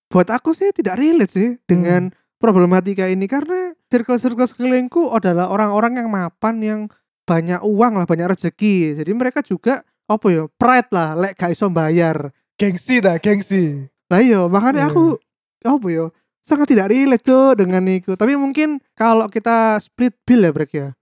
Buat 0.07 0.31
aku 0.31 0.55
sih 0.55 0.71
tidak 0.71 0.95
relate 0.99 1.33
sih 1.35 1.49
dengan 1.67 2.11
problematika 2.39 3.09
ini 3.11 3.27
karena 3.27 3.75
circle-circle 3.91 4.47
sekelilingku 4.47 5.11
adalah 5.11 5.51
orang-orang 5.51 5.99
yang 5.99 6.07
mapan 6.07 6.55
yang 6.63 6.81
banyak 7.27 7.59
uang 7.59 7.99
lah, 7.99 8.07
banyak 8.07 8.31
rezeki. 8.31 9.03
Jadi 9.03 9.11
mereka 9.11 9.43
juga 9.43 9.83
apa 10.07 10.27
ya? 10.31 10.47
Pride 10.55 10.89
lah, 10.95 11.19
lek 11.19 11.35
gak 11.35 11.51
iso 11.51 11.67
bayar. 11.67 12.31
Gengsi 12.55 13.03
dah, 13.03 13.19
gengsi. 13.19 13.83
Lah 14.07 14.23
iya, 14.23 14.47
makanya 14.47 14.87
Iya. 14.87 14.91
aku 14.95 15.03
apa 15.67 15.87
ya? 15.91 16.05
Sangat 16.47 16.71
tidak 16.71 16.87
relate 16.95 17.27
tuh 17.27 17.59
dengan 17.59 17.83
itu. 17.91 18.15
Tapi 18.15 18.39
mungkin 18.39 18.79
kalau 18.95 19.27
kita 19.27 19.75
split 19.83 20.15
bill 20.23 20.47
ya, 20.47 20.51
Brek 20.55 20.71
ya. 20.71 20.95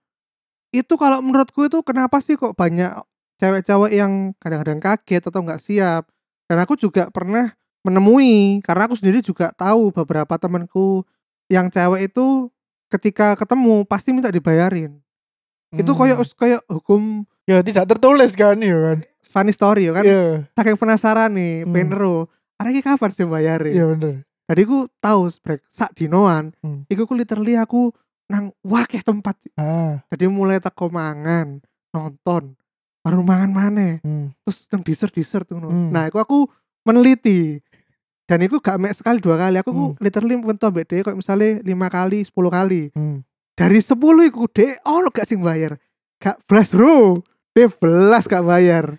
Itu 0.74 0.98
kalau 0.98 1.22
menurutku 1.22 1.70
itu 1.70 1.86
kenapa 1.86 2.18
sih 2.18 2.34
kok 2.34 2.58
banyak 2.58 2.90
cewek-cewek 3.38 3.94
yang 3.94 4.34
kadang-kadang 4.42 4.82
kaget 4.82 5.22
atau 5.30 5.40
nggak 5.46 5.62
siap. 5.62 6.10
Dan 6.50 6.58
aku 6.58 6.74
juga 6.74 7.14
pernah 7.14 7.54
menemui 7.86 8.60
karena 8.60 8.90
aku 8.90 8.98
sendiri 8.98 9.22
juga 9.22 9.54
tahu 9.54 9.94
beberapa 9.94 10.36
temanku 10.36 11.06
yang 11.46 11.70
cewek 11.70 12.10
itu 12.10 12.50
ketika 12.88 13.38
ketemu 13.38 13.86
pasti 13.86 14.10
minta 14.10 14.28
dibayarin. 14.28 14.98
Itu 15.70 15.94
Hmm. 15.94 16.00
kayak 16.02 16.18
kayak 16.34 16.62
hukum 16.66 17.24
ya 17.46 17.62
tidak 17.62 17.86
tertulis 17.88 18.34
kan 18.34 18.58
ya 18.58 18.74
kan. 18.74 19.00
funny 19.26 19.52
story 19.52 19.86
ya 19.86 19.94
kan. 19.94 20.04
Iya, 20.04 20.26
Saking 20.52 20.80
penasaran 20.80 21.28
nih, 21.30 21.68
Hmm. 21.68 22.26
Ada 22.56 22.72
iki 22.72 22.82
kapan 22.82 23.12
sih 23.12 23.28
bayarin? 23.28 23.76
iya 23.76 23.84
bener. 23.86 24.24
Jadi 24.48 24.62
aku 24.64 24.88
tahu 24.98 25.28
brek 25.44 25.60
sak 25.68 25.92
dinoan. 25.92 26.56
Hmm. 26.64 26.88
Iku 26.88 27.04
ku 27.04 27.12
literally 27.12 27.60
aku 27.60 27.92
nang 28.26 28.56
wakeh 28.64 29.04
tempat. 29.04 29.36
Ah, 29.54 30.00
Jadi 30.08 30.26
mulai 30.26 30.58
teko 30.58 30.88
mangan, 30.88 31.60
nonton, 31.92 32.56
baru 33.04 33.22
mangan 33.22 33.52
maneh. 33.52 33.94
hmm. 34.00 34.32
Terus 34.42 34.72
nang 34.72 34.82
dessert 34.82 35.12
dessert 35.12 35.46
ngono. 35.46 35.68
Hmm. 35.68 35.92
Nah, 35.92 36.08
iku 36.08 36.18
aku 36.18 36.48
meneliti. 36.86 37.60
Dan 38.26 38.42
itu 38.42 38.58
gak 38.58 38.82
mek 38.82 38.98
sekali 38.98 39.22
dua 39.22 39.38
kali. 39.38 39.62
Aku 39.62 39.70
ku 39.70 39.86
Hmm. 39.94 39.98
literally 40.02 40.34
mentok 40.34 40.74
mbek 40.74 40.86
dhek 40.90 41.02
kok 41.06 41.18
misalnya 41.18 41.62
lima 41.62 41.88
kali, 41.94 42.26
10 42.26 42.50
kali. 42.50 42.90
Hmm. 42.98 43.22
Dari 43.54 43.80
10 43.80 44.26
iku 44.34 44.50
dhek 44.50 44.82
ono 44.82 45.14
gak 45.14 45.30
sing 45.30 45.46
bayar. 45.46 45.78
Gak 46.18 46.42
belas, 46.50 46.74
Bro. 46.74 47.22
Dia 47.54 47.70
belas 47.70 48.26
gak 48.26 48.42
bayar. 48.44 48.98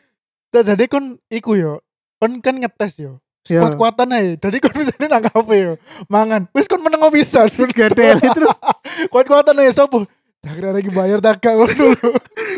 Nah, 0.54 0.62
jadi 0.62 0.87
kon 0.88 1.18
iku 1.28 1.59
yo, 1.59 1.83
kon 2.16 2.38
kan 2.40 2.54
ngetes 2.56 3.02
yo. 3.02 3.18
Ya. 3.50 3.62
Kuat-kuatan 3.62 4.14
aja. 4.14 4.33
Jadi 4.49 4.56
kon 4.62 4.73
misalnya 4.80 5.06
nang 5.18 5.25
kafe 5.26 5.56
yo, 5.59 5.73
mangan. 6.06 6.47
Wis 6.54 6.71
kon 6.71 6.80
meneng 6.80 7.02
bisa. 7.11 7.45
Gak 7.76 7.99
deli 7.99 8.26
terus 8.30 8.56
Kuat-kuatan 9.12 9.59
aja 9.59 9.85
sopo. 9.85 10.06
Tak 10.40 10.54
kira 10.54 10.71
lagi 10.71 10.88
bayar 10.95 11.18
tak 11.18 11.42
ngono 11.42 11.99
lho. 11.99 12.11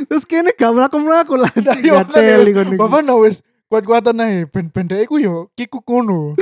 terus 0.04 0.28
kene 0.28 0.52
gak 0.52 0.76
melaku-melaku 0.76 1.40
lah. 1.40 1.48
Nah, 1.64 1.76
iya, 1.80 2.04
kon. 2.52 2.76
Bapak 2.76 3.00
no 3.00 3.24
wis 3.24 3.40
kuat-kuatan 3.68 4.16
aja. 4.16 4.44
Ben-ben 4.46 4.86
dek 4.86 5.04
iku 5.04 5.16
yo 5.16 5.52
kikuk 5.54 5.84
ngono. 5.84 6.34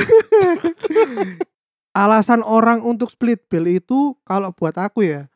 alasan 1.96 2.44
orang 2.44 2.84
untuk 2.84 3.08
split 3.08 3.48
bill 3.48 3.64
itu 3.66 4.12
kalau 4.22 4.52
buat 4.52 4.76
aku 4.76 5.00
ya 5.00 5.32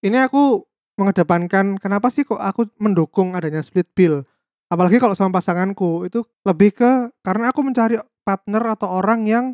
ini 0.00 0.16
aku 0.16 0.64
mengedepankan 0.96 1.76
kenapa 1.76 2.08
sih 2.08 2.24
kok 2.24 2.40
aku 2.40 2.72
mendukung 2.80 3.36
adanya 3.36 3.60
split 3.60 3.84
bill 3.92 4.24
apalagi 4.66 4.96
kalau 4.96 5.12
sama 5.12 5.28
pasanganku 5.34 6.08
itu 6.08 6.24
lebih 6.40 6.72
ke 6.72 6.90
karena 7.20 7.52
aku 7.52 7.60
mencari 7.60 8.00
partner 8.24 8.72
atau 8.72 8.88
orang 8.90 9.28
yang 9.28 9.46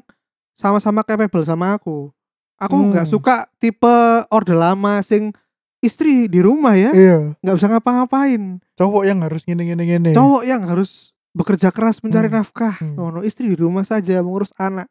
sama-sama 0.54 1.02
capable 1.02 1.42
sama 1.42 1.74
aku 1.74 2.14
aku 2.56 2.94
nggak 2.94 3.06
Hmm. 3.06 3.14
suka 3.18 3.36
tipe 3.58 3.96
orde 4.30 4.54
lama 4.54 5.02
sing 5.02 5.34
istri 5.82 6.30
di 6.30 6.38
rumah 6.38 6.78
ya 6.78 6.94
Iya. 6.94 7.18
nggak 7.42 7.56
bisa 7.58 7.66
ngapa-ngapain 7.68 8.62
Cowok 8.78 9.02
yang 9.02 9.18
harus 9.18 9.42
ngene-ngene 9.42 9.82
ngene. 9.82 10.10
cowok 10.14 10.46
yang 10.46 10.62
harus 10.62 11.10
bekerja 11.36 11.68
keras 11.68 12.00
mencari 12.00 12.26
Hmm. 12.26 12.40
nafkah 12.40 12.72
Hmm. 12.74 12.96
ngono 12.96 13.20
istri 13.20 13.44
di 13.46 13.56
rumah 13.56 13.84
saja 13.84 14.24
mengurus 14.24 14.56
anak 14.56 14.88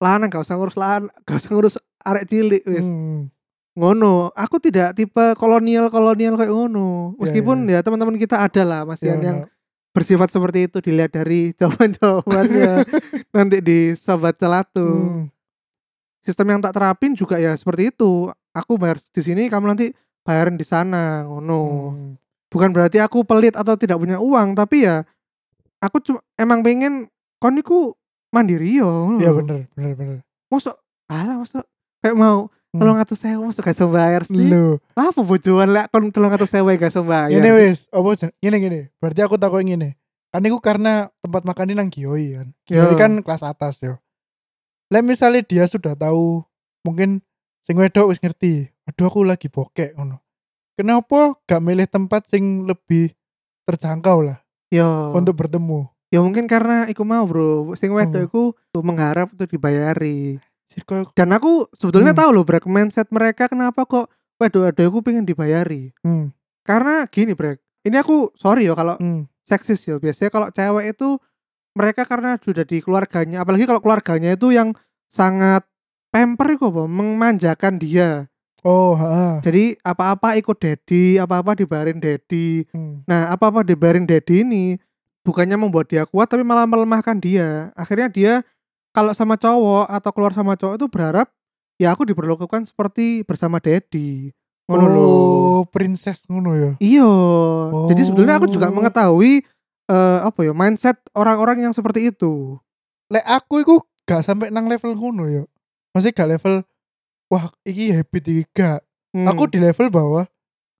lanang 0.00 0.26
gak 0.26 0.42
usah 0.42 0.56
ngurus 0.56 0.74
lanang 0.74 1.12
gak 1.28 1.36
usah 1.36 1.50
ngurus 1.52 1.74
arek 2.00 2.24
cilik 2.26 2.62
wis 2.64 2.82
Hmm. 2.82 3.28
ngono 3.72 4.32
aku 4.32 4.56
tidak 4.56 4.92
tipe 4.92 5.36
kolonial 5.36 5.88
kolonial 5.88 6.34
kayak 6.34 6.48
ngono 6.48 7.12
meskipun 7.16 7.64
ya 7.66 7.80
teman-teman 7.80 8.16
kita 8.16 8.40
ada 8.40 8.62
lah 8.62 8.80
Mas 8.82 9.00
Ya, 9.00 9.12
Ian 9.12 9.20
yang 9.22 9.38
bersifat 9.92 10.28
seperti 10.28 10.66
itu 10.66 10.80
dilihat 10.80 11.12
dari 11.12 11.52
jawaban-jawabannya 11.58 12.72
nanti 13.36 13.58
di 13.60 13.78
sobat 13.92 14.36
celatu 14.36 14.80
Hmm. 14.80 15.28
sistem 16.20 16.46
yang 16.48 16.60
tak 16.60 16.72
terapin 16.72 17.12
juga 17.12 17.36
ya 17.36 17.52
seperti 17.52 17.90
itu 17.90 18.28
aku 18.50 18.76
bayar 18.76 18.96
di 18.96 19.20
sini 19.20 19.48
kamu 19.48 19.68
nanti 19.68 19.92
bayarin 20.22 20.54
di 20.54 20.64
sana 20.64 21.24
ngono 21.24 21.60
Hmm. 21.90 22.12
bukan 22.48 22.70
berarti 22.70 22.98
aku 22.98 23.24
pelit 23.24 23.52
atau 23.52 23.74
tidak 23.74 23.96
punya 23.96 24.16
uang 24.16 24.52
tapi 24.52 24.84
ya 24.84 25.04
aku 25.82 25.98
cuma 26.00 26.20
emang 26.34 26.62
pengen 26.62 27.10
kon 27.36 27.58
iku 27.58 27.98
mandiri 28.30 28.78
yo 28.78 29.18
Iya 29.18 29.34
bener, 29.34 29.66
bener, 29.68 29.92
bener. 29.92 30.18
mosok 30.46 30.78
alah 31.04 31.36
mosok 31.36 31.66
kayak 31.98 32.14
mau 32.14 32.46
Hmm. 32.72 32.80
tolong 32.80 32.96
atau 32.96 33.12
saya 33.12 33.36
mosok 33.36 33.60
gak 33.62 33.76
iso 33.76 33.84
bayar 33.84 34.24
sih 34.24 34.48
lah 34.48 35.04
apa 35.04 35.20
bojoan 35.20 35.76
lah 35.76 35.84
kon 35.92 36.08
tolong 36.08 36.32
atau 36.32 36.48
saya 36.48 36.64
gak 36.64 36.88
iso 36.88 37.04
bayar 37.04 37.28
ngene 37.28 37.52
wis, 37.52 37.84
apa 37.86 38.08
jen- 38.16 38.32
ngene 38.40 38.56
ngene. 38.56 38.80
Berarti 38.96 39.20
aku 39.20 39.36
takut 39.36 39.60
ngene. 39.60 40.00
Kan 40.32 40.40
iku 40.40 40.56
karena 40.56 41.12
tempat 41.20 41.44
makan 41.44 41.68
ini 41.68 41.76
nang 41.76 41.92
Gioi 41.92 42.32
kan. 42.32 42.48
Gioi 42.64 42.88
Yo. 42.88 42.96
kan 42.96 43.20
kelas 43.20 43.44
atas 43.44 43.76
yo. 43.76 44.00
Lah 44.88 45.04
misalnya 45.04 45.44
dia 45.44 45.68
sudah 45.68 45.92
tahu 45.92 46.40
mungkin 46.80 47.20
sing 47.60 47.76
wedok 47.76 48.08
wis 48.08 48.16
ngerti. 48.18 48.72
Aduh 48.88 49.04
aku 49.04 49.20
lagi 49.20 49.52
bokek 49.52 49.92
ngono. 49.92 50.24
Kenapa 50.72 51.36
gak 51.44 51.60
milih 51.60 51.84
tempat 51.84 52.24
sing 52.24 52.64
lebih 52.64 53.12
terjangkau 53.62 54.24
lah 54.24 54.40
yo. 54.72 55.12
Untuk 55.12 55.36
bertemu? 55.36 55.92
ya 56.12 56.20
mungkin 56.20 56.44
karena 56.44 56.84
iku 56.88 57.04
mau 57.04 57.24
bro. 57.24 57.72
Sing 57.76 57.92
wedok 57.92 58.20
Hmm. 58.20 58.28
iku 58.28 58.42
mengharap 58.80 59.32
untuk 59.32 59.48
dibayari. 59.48 60.36
Dan 61.12 61.28
aku 61.32 61.68
sebetulnya 61.76 62.16
Hmm. 62.16 62.20
tahu 62.24 62.30
loh 62.32 62.44
brek 62.44 62.64
mindset 62.64 63.08
mereka 63.12 63.48
kenapa 63.48 63.84
kok 63.84 64.08
wedok-wedok 64.40 64.84
iku 64.88 64.98
pengen 65.00 65.24
dibayari. 65.24 65.92
Hmm, 66.04 66.32
karena 66.64 67.04
gini 67.08 67.36
brek 67.36 67.60
ini 67.84 67.96
aku 67.96 68.32
sorry 68.36 68.64
yo 68.64 68.72
kalau 68.72 68.96
hmm, 68.96 69.28
seksis 69.44 69.84
ya 69.84 69.96
biasanya 70.00 70.30
kalau 70.32 70.48
cewek 70.48 70.96
itu 70.96 71.16
mereka 71.76 72.04
karena 72.04 72.36
sudah 72.40 72.64
di 72.64 72.80
keluarganya 72.84 73.40
apalagi 73.44 73.64
kalau 73.64 73.80
keluarganya 73.80 74.36
itu 74.36 74.52
yang 74.52 74.76
sangat 75.08 75.64
pamper 76.12 76.56
apa 76.56 76.84
memanjakan 76.84 77.80
dia 77.80 78.28
Oh, 78.62 78.94
heeh. 78.94 79.42
jadi 79.42 79.64
apa-apa 79.82 80.38
ikut 80.38 80.54
daddy 80.54 81.18
apa-apa 81.18 81.58
dibayarin 81.58 81.98
daddy 81.98 82.62
Hmm. 82.70 83.02
nah 83.04 83.34
apa-apa 83.34 83.66
dibayarin 83.66 84.06
daddy 84.06 84.46
ini 84.46 84.78
bukannya 85.22 85.58
membuat 85.58 85.90
dia 85.90 86.06
kuat 86.06 86.30
tapi 86.30 86.46
malah 86.46 86.66
melemahkan 86.66 87.18
dia 87.18 87.74
akhirnya 87.74 88.06
dia 88.06 88.32
kalau 88.94 89.10
sama 89.12 89.34
cowok 89.34 89.90
atau 89.90 90.10
keluar 90.14 90.30
sama 90.30 90.54
cowok 90.54 90.78
itu 90.78 90.86
berharap 90.86 91.26
ya 91.74 91.90
aku 91.90 92.06
diperlakukan 92.06 92.70
seperti 92.70 93.26
bersama 93.26 93.58
daddy 93.58 94.30
ngono 94.70 94.86
lho. 94.86 95.02
Oh, 95.02 95.60
princess 95.66 96.22
ngono 96.30 96.54
ya. 96.54 96.72
Iya. 96.78 97.10
Jadi 97.90 98.02
sebenarnya 98.06 98.38
aku 98.38 98.48
juga 98.48 98.70
Oh. 98.70 98.74
mengetahui 98.74 99.42
eh 99.90 100.18
apa 100.22 100.40
ya 100.46 100.54
mindset 100.54 101.02
orang-orang 101.12 101.66
yang 101.66 101.74
seperti 101.74 102.14
itu. 102.14 102.56
Lek 103.10 103.26
aku 103.26 103.60
iku 103.60 103.74
gak 104.06 104.22
sampai 104.22 104.54
nang 104.54 104.70
level 104.70 104.94
ngono 104.94 105.26
ya. 105.26 105.42
Masih 105.92 106.14
gak 106.14 106.38
level 106.38 106.62
wah 107.32 107.48
iki 107.64 107.96
habit 107.96 108.22
iki 108.28 108.44
gak. 108.52 108.84
Hmm. 109.16 109.24
Aku 109.24 109.48
di 109.48 109.56
level 109.56 109.88
bawah. 109.88 110.28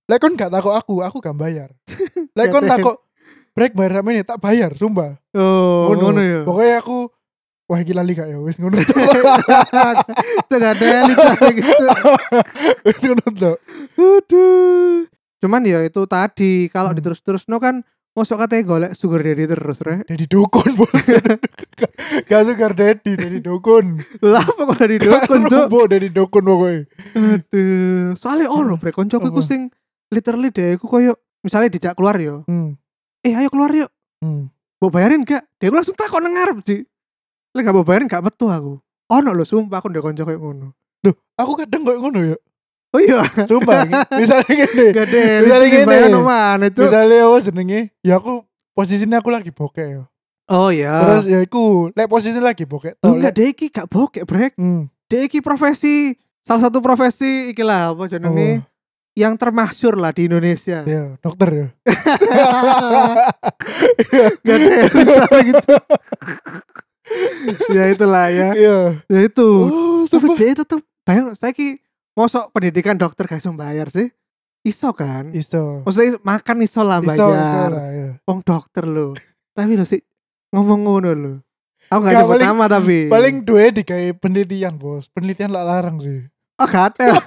Lek 0.05 0.21
kon 0.21 0.37
gak 0.37 0.53
takut 0.53 0.77
aku, 0.77 1.01
aku 1.01 1.17
gak 1.17 1.33
bayar. 1.33 1.73
Lek 2.37 2.47
kon 2.53 2.69
takut 2.69 3.01
break 3.57 3.73
bayar 3.73 4.01
sama 4.01 4.09
ini 4.13 4.21
tak 4.21 4.37
bayar, 4.37 4.73
sumpah. 4.77 5.17
oh, 5.33 5.89
ngono 5.93 6.21
ya. 6.21 6.41
Pokoknya 6.45 6.81
aku 6.81 7.09
wah 7.65 7.79
iki 7.81 7.93
lali 7.93 8.13
gak 8.13 8.29
ya 8.29 8.37
wis 8.37 8.61
ngono. 8.61 8.77
Itu 8.83 10.53
gak 10.53 10.73
ada 10.77 10.85
lihat 11.09 11.09
gitu. 11.53 11.85
Wis 12.85 12.97
ngono 13.01 13.25
tuh. 13.33 13.57
Aduh. 13.97 15.09
Cuman 15.39 15.61
ya 15.65 15.83
itu 15.83 16.01
tadi 16.05 16.69
kalau 16.69 16.91
Hmm. 16.93 16.97
diterus-terus 16.97 17.45
no 17.47 17.59
kan 17.59 17.81
Mosok 18.13 18.45
katanya 18.45 18.63
golek 18.69 18.91
sugar 18.93 19.25
daddy 19.25 19.49
terus, 19.49 19.81
Rek. 19.81 20.05
Dari 20.05 20.29
dukun 20.29 20.69
bos. 20.77 20.93
Gak 22.29 22.41
sugar 22.45 22.77
daddy 22.77 23.17
dari 23.17 23.41
dukun. 23.41 24.05
Lah 24.21 24.45
apa 24.45 24.69
kok 24.69 24.77
dari 24.77 25.01
dukun, 25.01 25.49
Cuk? 25.49 25.65
Bo 25.65 25.89
dari 25.89 26.13
dukun 26.13 26.45
pokoknya. 26.45 26.85
Aduh, 27.17 28.13
soalnya 28.13 28.53
ono 28.53 28.77
brek 28.77 28.93
koncoku 28.93 29.33
iku 29.33 29.41
sing 29.41 29.73
literally 30.13 30.53
deh 30.53 30.77
iku 30.77 30.85
koyo 30.85 31.17
misalnya 31.41 31.73
dijak 31.73 31.97
keluar 31.97 32.21
yo. 32.21 32.45
Hmm. 32.45 32.77
Eh 33.25 33.33
ayo 33.33 33.49
keluar 33.49 33.73
yuk. 33.73 33.89
Hmm. 34.21 34.53
Mau 34.77 34.93
bayarin 34.93 35.25
gak? 35.25 35.49
Dia 35.57 35.73
aku 35.73 35.81
langsung 35.81 35.97
takon 35.97 36.21
nang 36.21 36.37
ngarep, 36.37 36.61
Ci. 36.61 36.85
Lek 37.57 37.65
gak 37.65 37.73
mau 37.73 37.81
bayarin 37.81 38.05
gak 38.05 38.21
metu 38.21 38.45
aku. 38.45 38.77
Ono 39.09 39.29
lho 39.33 39.41
sumpah 39.41 39.81
aku 39.81 39.89
ndek 39.89 40.05
konco 40.05 40.21
koyo 40.21 40.37
ngono. 40.37 40.77
Aku 41.33 41.57
kadang 41.57 41.81
kok 41.81 41.97
ngono 41.97 42.19
ya. 42.29 42.37
Oh 42.93 43.01
iya, 43.01 43.25
Sumpah. 43.49 43.89
misalnya 44.21 44.45
gini. 44.45 44.85
gak 44.93 45.07
deh. 45.09 45.31
Misalnya 45.41 45.67
gini. 45.67 45.85
bayar 45.85 46.07
no 46.07 46.21
mana, 46.21 46.69
Cuk. 46.69 46.85
Misalnya 46.85 47.25
apa 47.25 47.37
jenenge? 47.41 47.81
Ya 48.01 48.21
aku 48.21 48.45
posisinya 48.71 49.17
aku 49.17 49.29
lagi 49.29 49.49
bokeh 49.49 49.97
ya. 49.97 50.03
Oh 50.45 50.69
iya. 50.69 51.01
Terus 51.01 51.25
ya 51.25 51.39
iku, 51.39 51.89
lek 51.89 52.05
posisinya 52.05 52.45
lagi 52.45 52.63
bokeh. 52.63 52.93
Oh, 53.01 53.17
enggak 53.17 53.33
deh 53.33 53.49
iki 53.49 53.67
gak 53.67 53.89
bokek, 53.89 54.23
Brek. 54.23 54.53
Hmm. 54.55 54.93
Deh 55.09 55.25
iki 55.25 55.41
profesi 55.41 56.13
salah 56.43 56.67
satu 56.67 56.79
profesi 56.79 57.49
iki 57.49 57.65
lah 57.65 57.91
apa 57.91 58.05
jenenge 58.05 58.61
Oh, 58.61 58.69
yang 59.13 59.37
termasyur 59.37 59.93
lah 59.95 60.09
di 60.09 60.25
Indonesia. 60.25 60.81
ya, 60.83 61.17
dokter 61.17 61.49
ya. 61.49 61.67
Gak 64.41 64.57
deh, 64.59 64.81
misalnya 64.89 65.41
gitu. 65.49 65.75
ya 67.71 67.83
itulah 67.89 68.25
ya. 68.29 68.49
Iya. 68.53 68.77
Ya 69.05 69.19
itu. 69.23 69.49
Oh, 69.65 70.01
Tapi 70.05 70.27
dia 70.35 70.53
tetep 70.55 70.79
bayang 71.03 71.33
saya 71.33 71.51
ki 71.51 71.77
mosok 72.13 72.49
pendidikan 72.49 72.95
dokter 72.95 73.25
gak 73.25 73.39
iso 73.39 73.51
bayar 73.51 73.89
sih. 73.89 74.09
Iso 74.61 74.89
kan? 74.91 75.29
Iso. 75.31 75.83
Maksudnya 75.83 76.21
makan 76.21 76.57
iso 76.61 76.81
lah 76.81 76.99
Iso, 76.99 77.11
iso 77.11 77.27
bayar. 77.27 77.69
lah, 77.69 77.87
ya. 77.89 78.09
Wong 78.23 78.39
dokter 78.41 78.85
lo. 78.85 79.11
tapi 79.51 79.73
lo 79.73 79.83
sih 79.83 80.01
ngomong 80.49 80.79
ngono 80.81 81.09
lo. 81.11 81.33
Aku 81.85 81.99
gak 81.99 82.05
Gak, 82.07 82.15
nyebut 82.15 82.31
paling- 82.31 82.47
nama 82.47 82.65
tapi. 82.67 82.97
Paling 83.05 83.35
dua 83.41 83.69
dikai 83.69 84.13
penelitian, 84.13 84.73
Bos. 84.73 85.09
Penelitian 85.09 85.51
lah 85.51 85.61
larang 85.63 85.99
sih. 85.99 86.25
Oh 86.55 86.65
gak 86.65 86.95
ada. 86.95 87.07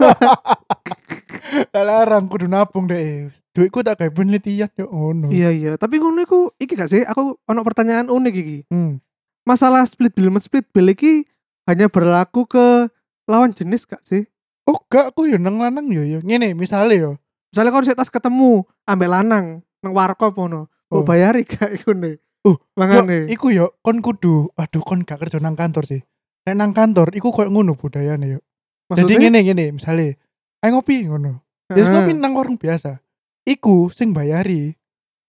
Lah 1.70 1.84
larang 1.84 2.26
kudu 2.26 2.44
nabung 2.44 2.84
deh. 2.84 3.30
Duitku 3.52 3.80
tak 3.80 3.96
kayak 3.96 4.12
penelitian 4.12 4.68
yo 4.74 4.86
ngono. 4.86 5.30
iya 5.30 5.48
iya. 5.48 5.72
Tapi 5.74 5.96
ngono 5.96 6.20
iku 6.20 6.50
iki 6.56 6.74
gak 6.74 6.88
sih? 6.88 7.02
Aku 7.02 7.38
ono 7.40 7.60
pertanyaan 7.62 8.08
unik 8.08 8.34
iki. 8.34 8.58
Hmm. 8.68 8.98
Masalah 9.42 9.84
split 9.84 10.10
bill 10.10 10.28
men 10.28 10.42
split 10.42 10.66
bill 10.68 10.88
iki 10.88 11.22
hanya 11.64 11.86
berlaku 11.86 12.44
ke 12.44 12.90
lawan 13.24 13.50
jenis 13.50 13.84
gak 13.84 14.02
sih? 14.02 14.26
Oh, 14.66 14.78
gak 14.90 15.14
aku 15.14 15.30
yo 15.30 15.38
nang 15.38 15.62
lanang 15.62 15.86
yo 15.88 16.02
yo. 16.02 16.18
Ngene, 16.26 16.52
misale 16.58 16.98
yo. 16.98 17.12
Misalnya 17.54 17.70
kalau 17.70 17.84
saya 17.86 17.96
tas 17.98 18.10
ketemu 18.10 18.66
ambek 18.82 19.10
lanang 19.10 19.46
nang 19.80 19.92
warkop 19.94 20.34
ngono. 20.34 20.66
Oh. 20.90 21.06
Bayari 21.06 21.46
gak 21.46 21.70
iku 21.74 21.94
nih? 21.94 22.18
Oh, 22.46 22.58
Yo, 22.58 22.78
Mangane. 22.78 23.26
iku 23.26 23.50
yo 23.50 23.74
kon 23.82 23.98
kudu, 23.98 24.54
aduh 24.54 24.82
kon 24.82 25.02
gak 25.02 25.18
kerja 25.18 25.42
nang 25.42 25.58
kantor 25.58 25.82
sih. 25.86 26.02
Nek 26.46 26.54
nang 26.54 26.70
kantor 26.70 27.10
iku 27.14 27.34
koyo 27.34 27.50
ngono 27.50 27.74
budayane 27.74 28.38
yo. 28.38 28.40
Jadi 28.94 29.18
ngene 29.18 29.42
ngene, 29.42 29.64
misale 29.74 30.14
ayo 30.62 30.78
ngopi 30.78 31.10
ngono. 31.10 31.42
Ya 31.74 31.82
Heeh. 31.82 31.90
ngopi 31.90 32.12
nang 32.14 32.38
warung 32.38 32.54
biasa. 32.54 33.02
Iku 33.42 33.90
sing 33.90 34.14
bayari. 34.14 34.74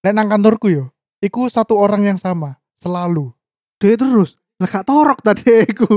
Nek 0.06 0.14
nang 0.14 0.30
kantorku 0.30 0.70
yo, 0.70 0.94
iku 1.18 1.50
satu 1.50 1.74
orang 1.78 2.06
yang 2.06 2.18
sama 2.22 2.62
selalu. 2.78 3.34
Dia 3.82 3.98
terus. 3.98 4.38
Lah 4.62 4.70
gak 4.70 4.86
torok 4.86 5.22
tadi 5.26 5.66
iku. 5.74 5.90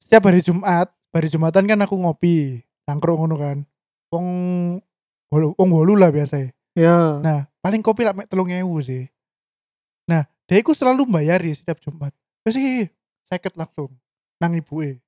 Setiap 0.00 0.28
hari 0.28 0.40
Jumat, 0.40 0.92
hari 1.12 1.28
Jumatan 1.28 1.64
kan 1.64 1.80
aku 1.84 1.96
ngopi, 1.96 2.60
nangkruk 2.88 3.16
ngono 3.20 3.36
kan. 3.36 3.58
Wong 4.12 4.26
wolu, 5.32 5.52
wong 5.58 5.68
wolu 5.72 5.94
lah 5.98 6.10
biasa. 6.14 6.48
Ya. 6.74 7.18
Nah, 7.22 7.46
paling 7.62 7.80
kopi 7.80 8.02
lah 8.06 8.14
mek 8.14 8.30
3000 8.30 8.62
sih. 8.84 9.04
Nah, 10.10 10.28
dia 10.44 10.60
iku 10.60 10.76
selalu 10.76 11.08
bayari 11.08 11.54
setiap 11.54 11.80
Jumat. 11.80 12.12
Wis 12.44 12.60
iki 12.60 12.92
seket 13.24 13.56
langsung 13.56 13.90
nang 14.38 14.52
ibuke. 14.52 15.00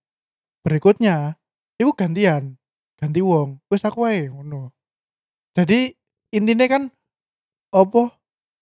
Berikutnya, 0.64 1.36
iku 1.76 1.92
gantian. 1.92 2.56
Ganti 2.96 3.20
wong. 3.20 3.60
Wis 3.68 3.84
aku 3.84 4.08
wae 4.08 4.32
ngono. 4.32 4.72
Jadi 5.52 5.92
intinya 6.32 6.66
kan 6.68 6.82
opo 7.72 8.12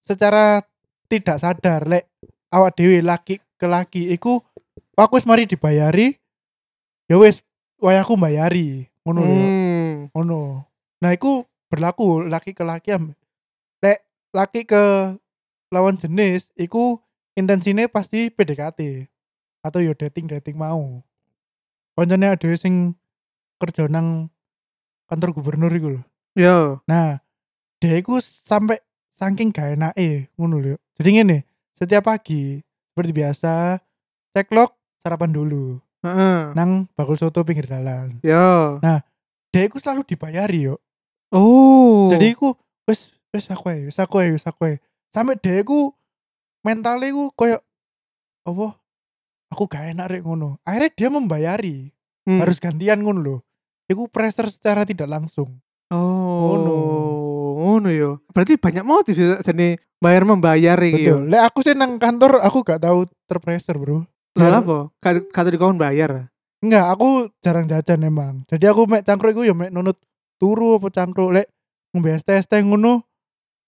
secara 0.02 0.62
tidak 1.06 1.38
sadar 1.38 1.86
lek 1.86 2.10
awak 2.50 2.74
dewe 2.74 3.00
laki 3.00 3.38
ke 3.58 3.66
laki 3.66 4.10
iku 4.14 4.42
aku 4.94 5.18
wis 5.18 5.26
mari 5.26 5.46
dibayari 5.46 6.18
ya 7.10 7.18
wis 7.18 7.42
wae 7.82 7.98
aku 7.98 8.14
bayari 8.14 8.90
ngono 9.04 9.20
Hmm. 9.22 10.08
ngono. 10.16 10.64
Nah 11.04 11.10
iku 11.12 11.44
berlaku 11.68 12.24
laki 12.24 12.56
ke 12.56 12.64
laki 12.64 12.96
lek 13.84 14.00
laki 14.32 14.64
ke 14.64 15.14
lawan 15.68 16.00
jenis 16.00 16.48
iku 16.56 16.98
intensinya 17.36 17.84
pasti 17.90 18.32
PDKT 18.32 19.10
atau 19.64 19.80
yo 19.84 19.92
dating 19.92 20.28
dating 20.28 20.56
mau. 20.56 21.04
Koncone 21.94 22.26
ada 22.26 22.50
sing 22.58 22.96
kerja 23.60 23.86
nang 23.86 24.32
kantor 25.06 25.30
gubernur 25.36 25.70
iku 25.70 25.88
lho. 25.98 26.02
Ya. 26.34 26.82
nah 26.90 27.22
dia 27.78 27.94
iku 27.94 28.18
sampai 28.18 28.82
saking 29.14 29.54
gak 29.54 29.78
enake 29.78 30.32
ngono 30.34 30.58
lho. 30.58 30.74
Jadi 30.98 31.08
ngene 31.20 31.38
setiap 31.76 32.10
pagi 32.10 32.62
seperti 32.90 33.10
biasa 33.14 33.78
ceklok 34.34 34.74
sarapan 35.02 35.30
dulu 35.34 35.78
Heeh. 36.04 36.52
nang 36.52 36.84
bakul 36.92 37.16
soto 37.16 37.40
pinggir 37.42 37.64
jalan 37.64 38.20
Ya. 38.20 38.76
dia 39.48 39.62
iku 39.64 39.80
selalu 39.80 40.04
dibayari 40.04 40.68
yo 40.68 40.76
Oh. 41.32 42.06
jadi 42.08 42.30
iku 42.30 42.54
wis 42.84 43.10
wis 43.32 43.48
aku 43.48 43.66
ae 43.68 43.88
wis 43.88 43.96
aku 43.96 44.20
ae 44.20 44.30
wis 44.30 44.44
aku 44.44 44.60
ae 44.66 44.74
sampai 45.08 45.34
dia 45.36 45.58
iku 45.58 45.90
mentalnya 46.60 47.08
iku 47.08 47.32
koyo 47.32 47.58
apa 48.42 48.76
aku 49.48 49.64
gak 49.64 49.90
enak 49.90 50.06
rek 50.08 50.22
ngono 50.22 50.60
akhirnya 50.62 50.90
dia 50.92 51.08
membayari 51.08 51.76
Hmm. 52.24 52.40
harus 52.40 52.56
gantian 52.56 53.00
ngono 53.00 53.20
loh 53.20 53.40
iku 53.84 54.08
pressure 54.08 54.48
secara 54.48 54.84
tidak 54.84 55.08
langsung 55.08 55.60
Oh. 55.92 56.56
Ngono. 56.56 56.76
Ngono 57.54 57.88
yo. 57.88 58.10
Berarti 58.32 58.56
banyak 58.56 58.80
motif 58.82 59.14
ya 59.14 59.36
jadi 59.40 59.76
bayar 60.00 60.24
membayar 60.24 60.76
iki 60.80 61.04
yo. 61.06 61.20
lek 61.22 61.44
aku 61.44 61.60
sih 61.60 61.72
nang 61.72 61.96
kantor 61.96 62.40
aku 62.40 62.60
gak 62.60 62.80
tahu 62.80 63.04
terpressure 63.24 63.76
bro 63.76 64.04
Lah 64.34 64.50
Biar- 64.50 64.58
apa? 64.62 64.78
Kata 65.30 65.48
di 65.48 65.58
kawan 65.58 65.78
bayar. 65.78 66.30
enggak 66.64 66.96
aku 66.96 67.28
jarang 67.44 67.68
jajan 67.68 68.00
emang 68.08 68.40
jadi 68.48 68.72
aku 68.72 68.88
mek 68.88 69.04
cangkruk 69.04 69.36
iku 69.36 69.44
ya 69.44 69.52
mek 69.52 69.68
nunut 69.68 70.00
turu 70.40 70.80
apa 70.80 70.88
cangkruk 70.88 71.28
lek 71.28 71.52
ngombe 71.92 72.08
es 72.16 72.24
teh 72.24 72.40
es 72.40 72.48
teh 72.48 72.64
ngono 72.64 73.04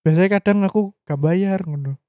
biasanya 0.01 0.41
kadang 0.41 0.65
aku 0.65 0.97
gak 1.05 1.21
bayar 1.21 1.61
ngono 1.61 2.01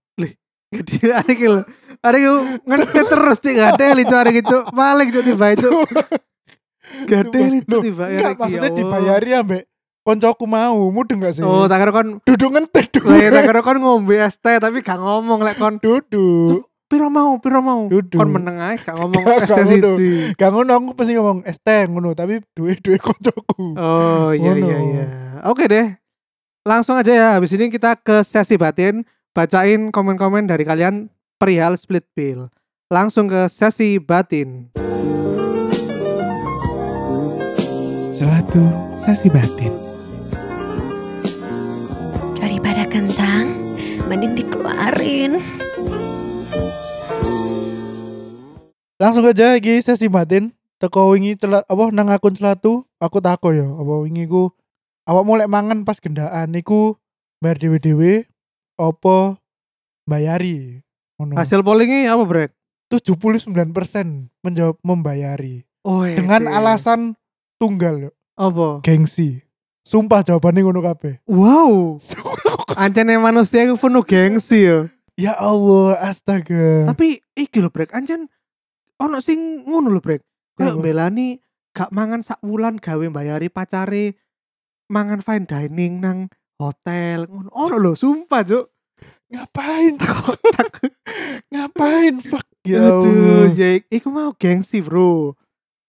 Jadi 0.67 0.95
ada 1.19 1.31
iki 1.31 1.47
lho. 1.47 1.63
Ada 1.99 2.15
iki 2.19 2.29
ngerti 2.67 2.99
terus 3.03 3.37
sih 3.39 3.55
gak 3.55 3.75
ada 3.75 3.95
itu 3.95 4.15
ada 4.15 4.29
gitu. 4.31 4.57
Paling 4.67 5.07
itu 5.11 5.21
tiba 5.23 5.45
itu. 5.55 5.69
Gak 7.07 7.19
ada 7.31 7.39
itu 7.51 7.77
tiba 7.83 8.03
enggak 8.07 8.35
maksudnya 8.39 8.71
dibayari 8.71 9.31
ambek 9.35 9.63
koncoku 10.03 10.47
mau 10.47 10.87
mudeng 10.87 11.19
gak 11.19 11.35
sih 11.35 11.43
Oh, 11.43 11.67
tak 11.67 11.83
kira 11.83 11.91
kon 11.91 12.23
duduk 12.23 12.49
ngenteh 12.55 12.85
dulu 12.95 13.11
Lah 13.11 13.19
ya 13.19 13.29
tak 13.35 13.43
kira 13.43 13.59
kon 13.59 13.79
ngombe 13.79 14.15
es 14.15 14.39
teh 14.39 14.55
tapi 14.55 14.79
gak 14.79 14.99
ngomong 14.99 15.43
lek 15.43 15.59
kon 15.59 15.75
duduk 15.83 16.63
piro 16.88 17.12
mau, 17.12 17.36
piro 17.43 17.60
mau. 17.60 17.86
Duduk. 17.91 18.15
Kon 18.15 18.32
meneng 18.32 18.58
ae 18.63 18.80
gak 18.80 18.95
ngomong 18.95 19.21
ngono. 19.23 19.56
siji. 19.67 20.34
gak 20.39 20.50
ngono 20.56 20.71
aku 20.80 20.95
pasti 20.95 21.13
ngomong 21.19 21.43
teh 21.43 21.84
ngono 21.91 22.15
tapi 22.15 22.39
duit 22.56 22.80
koncoku 23.04 23.76
Oh 23.76 24.32
iya 24.32 24.56
Ngono. 24.56 24.65
iya 24.67 24.78
iya. 24.80 25.06
Oke 25.52 25.67
deh. 25.67 25.88
Langsung 26.63 26.95
aja 26.95 27.12
ya. 27.12 27.30
Habis 27.36 27.54
ini 27.56 27.67
kita 27.67 27.95
ke 28.00 28.23
sesi 28.23 28.56
batin. 28.56 29.04
Bacain 29.36 29.93
komen-komen 29.93 30.50
dari 30.50 30.65
kalian 30.65 31.12
perihal 31.38 31.78
split 31.78 32.08
bill. 32.17 32.50
Langsung 32.89 33.28
ke 33.30 33.45
sesi 33.52 34.00
batin. 34.02 34.71
Selatu 38.17 38.65
sesi 38.97 39.30
batin 39.30 39.69
Daripada 42.34 42.89
kentang, 42.89 43.78
mending 44.10 44.34
dikeluarin. 44.34 45.38
Langsung 48.97 49.25
aja 49.25 49.53
lagi 49.53 49.77
sesi 49.79 50.10
batin 50.10 50.49
teko 50.77 51.13
wingi 51.13 51.38
celat 51.38 51.62
apa 51.65 51.89
nang 51.93 52.10
akun 52.10 52.33
selatu 52.33 52.81
aku 52.97 53.21
tako 53.21 53.53
ya 53.53 53.65
apa 53.65 53.93
wingi 54.01 54.25
ku 54.25 54.49
awak 55.05 55.21
mulai 55.21 55.45
mangan 55.45 55.86
pas 55.86 55.97
gendaan 55.97 56.49
niku 56.49 56.97
bayar 57.38 57.57
dewe 57.57 57.77
dewe 57.77 58.13
apa 58.75 59.38
bayari 60.03 60.81
ngono 61.17 61.33
Hasil 61.33 61.62
pollingnya 61.62 62.13
apa, 62.13 62.25
Brek? 62.25 62.51
79% 62.93 63.57
menjawab 64.41 64.77
membayari 64.81 65.65
Oh 65.81 66.05
iya. 66.05 66.17
dengan 66.17 66.45
iya. 66.45 66.57
alasan 66.57 67.17
tunggal 67.57 67.97
yo, 67.99 68.12
apa? 68.33 68.79
gengsi 68.81 69.41
sumpah 69.81 70.21
jawabannya 70.21 70.62
ngono 70.62 70.81
kabeh 70.81 71.21
Wow. 71.25 71.97
Ancene 72.77 73.17
manusia 73.17 73.65
itu 73.65 73.73
penuh 73.75 74.05
gengsi 74.05 74.69
ya. 74.69 74.79
ya 75.17 75.33
Allah 75.33 75.97
astaga 76.01 76.86
Tapi 76.88 77.17
iki 77.33 77.57
lho, 77.57 77.73
Brek. 77.73 77.89
Ancen 77.91 78.29
ono 79.01 79.17
sing 79.21 79.65
ngono 79.65 79.93
lho, 79.93 80.01
Brek. 80.01 80.21
Apa? 80.57 80.73
belani 80.81 81.38
gak 81.69 81.93
mangan 81.93 82.25
sak 82.25 82.41
wulan 82.41 82.81
gawe 82.81 83.05
bayari 83.13 83.45
pacare 83.53 84.17
mangan 84.89 85.21
fine 85.21 85.45
dining 85.45 86.01
nang 86.01 86.17
hotel 86.57 87.29
ngono. 87.29 87.49
Ono 87.53 87.75
lho, 87.77 87.93
sumpah, 87.93 88.41
Cuk. 88.41 88.65
Ngapain? 89.29 89.93
Ngapain? 91.53 92.15
Fuck. 92.25 92.47
Ya 92.67 92.83
Aduh, 92.83 93.47
ya 93.55 93.79
iku 93.88 94.12
mau 94.12 94.36
gengsi, 94.36 94.83
Bro. 94.83 95.39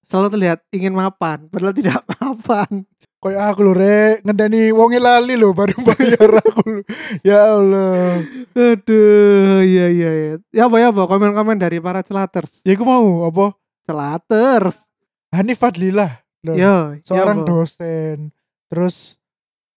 Selalu 0.06 0.28
terlihat 0.38 0.58
ingin 0.70 0.94
mapan, 0.94 1.50
padahal 1.50 1.74
tidak 1.74 2.06
mapan. 2.22 2.86
Kayak 3.18 3.50
aku 3.50 3.60
lho 3.66 3.74
rek 3.74 4.22
ngenteni 4.22 4.70
wonge 4.70 5.02
lali 5.02 5.34
lho 5.34 5.50
baru 5.50 5.74
bayar 5.90 6.38
aku. 6.38 6.62
lho. 6.70 6.82
Ya 7.26 7.50
Allah. 7.50 8.22
Aduh, 8.54 9.58
iya 9.66 9.86
iya 9.90 10.10
iya. 10.14 10.32
Ya 10.54 10.70
apa 10.70 10.78
ya 10.78 10.94
apa 10.94 11.02
komen-komen 11.10 11.58
dari 11.58 11.82
para 11.82 12.06
celaters. 12.06 12.62
Ya 12.62 12.78
aku 12.78 12.86
mau 12.86 13.26
apa? 13.26 13.58
Celaters. 13.90 14.86
Hanif 15.34 15.58
Fadlilah. 15.58 16.22
Yo, 16.46 16.54
seorang 17.02 17.42
ya 17.42 17.44
apa? 17.44 17.50
dosen. 17.50 18.30
Terus 18.70 19.18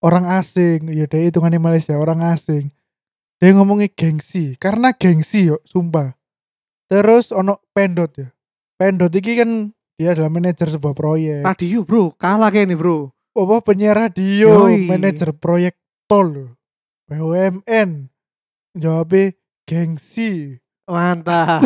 orang 0.05 0.29
asing. 0.37 0.93
Ya 0.93 1.09
dia 1.09 1.25
hitungannya 1.25 1.57
Malaysia 1.57 1.97
orang 1.97 2.21
asing. 2.21 2.69
Dia 3.41 3.57
ngomongnya 3.57 3.89
gengsi. 3.89 4.53
Karena 4.61 4.93
gengsi 4.93 5.49
yo, 5.49 5.57
sumpah. 5.65 6.13
Terus 6.85 7.33
ono 7.33 7.57
pendot 7.73 8.13
ya. 8.13 8.29
Pendot 8.77 9.09
iki 9.09 9.33
kan 9.33 9.73
dia 9.97 10.13
adalah 10.13 10.29
manajer 10.29 10.69
sebuah 10.69 10.93
proyek. 10.93 11.41
Radio, 11.41 11.81
Bro. 11.81 12.13
Kalah 12.21 12.53
kayak 12.53 12.69
nih, 12.69 12.77
Bro. 12.77 13.09
Apa 13.31 13.55
penyiar 13.63 13.95
radio, 13.95 14.67
Yoi. 14.67 14.87
manajer 14.87 15.31
proyek 15.35 15.79
tol. 16.07 16.55
BUMN. 17.07 18.11
Jawabnya 18.75 19.35
gengsi. 19.67 20.59
Mantap. 20.87 21.63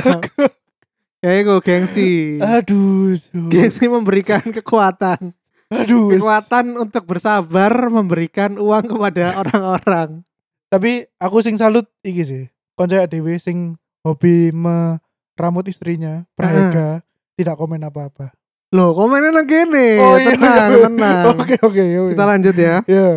ya 1.26 1.32
iku 1.42 1.62
gengsi. 1.62 2.42
Aduh. 2.42 3.18
Gengsi 3.50 3.86
memberikan 3.90 4.42
kekuatan. 4.42 5.34
Aduh. 5.74 6.14
Kekuatan 6.14 6.78
untuk 6.78 7.10
bersabar 7.10 7.74
memberikan 7.90 8.58
uang 8.62 8.86
kepada 8.86 9.34
orang-orang. 9.42 10.22
Tapi 10.70 11.10
aku 11.18 11.42
sing 11.42 11.58
salut 11.58 11.90
iki 12.06 12.22
sih. 12.26 12.46
Konco 12.78 12.98
dewe 13.08 13.40
sing 13.40 13.80
hobi 14.04 14.52
meramut 14.54 15.66
istrinya, 15.66 16.28
Praega, 16.36 17.02
tidak 17.40 17.56
komen 17.56 17.82
apa-apa. 17.88 18.36
Loh, 18.76 18.92
komennya 18.92 19.32
nang 19.32 19.48
kene. 19.48 19.88
Oh, 20.04 20.20
iya, 20.20 20.36
tenang, 20.36 20.70
iya. 20.76 20.84
tenang. 20.92 21.24
Oke 21.40 21.56
oke 21.64 21.80
oke. 21.80 22.12
Kita 22.12 22.24
lanjut 22.28 22.56
ya. 22.60 22.76
Ya. 22.92 23.10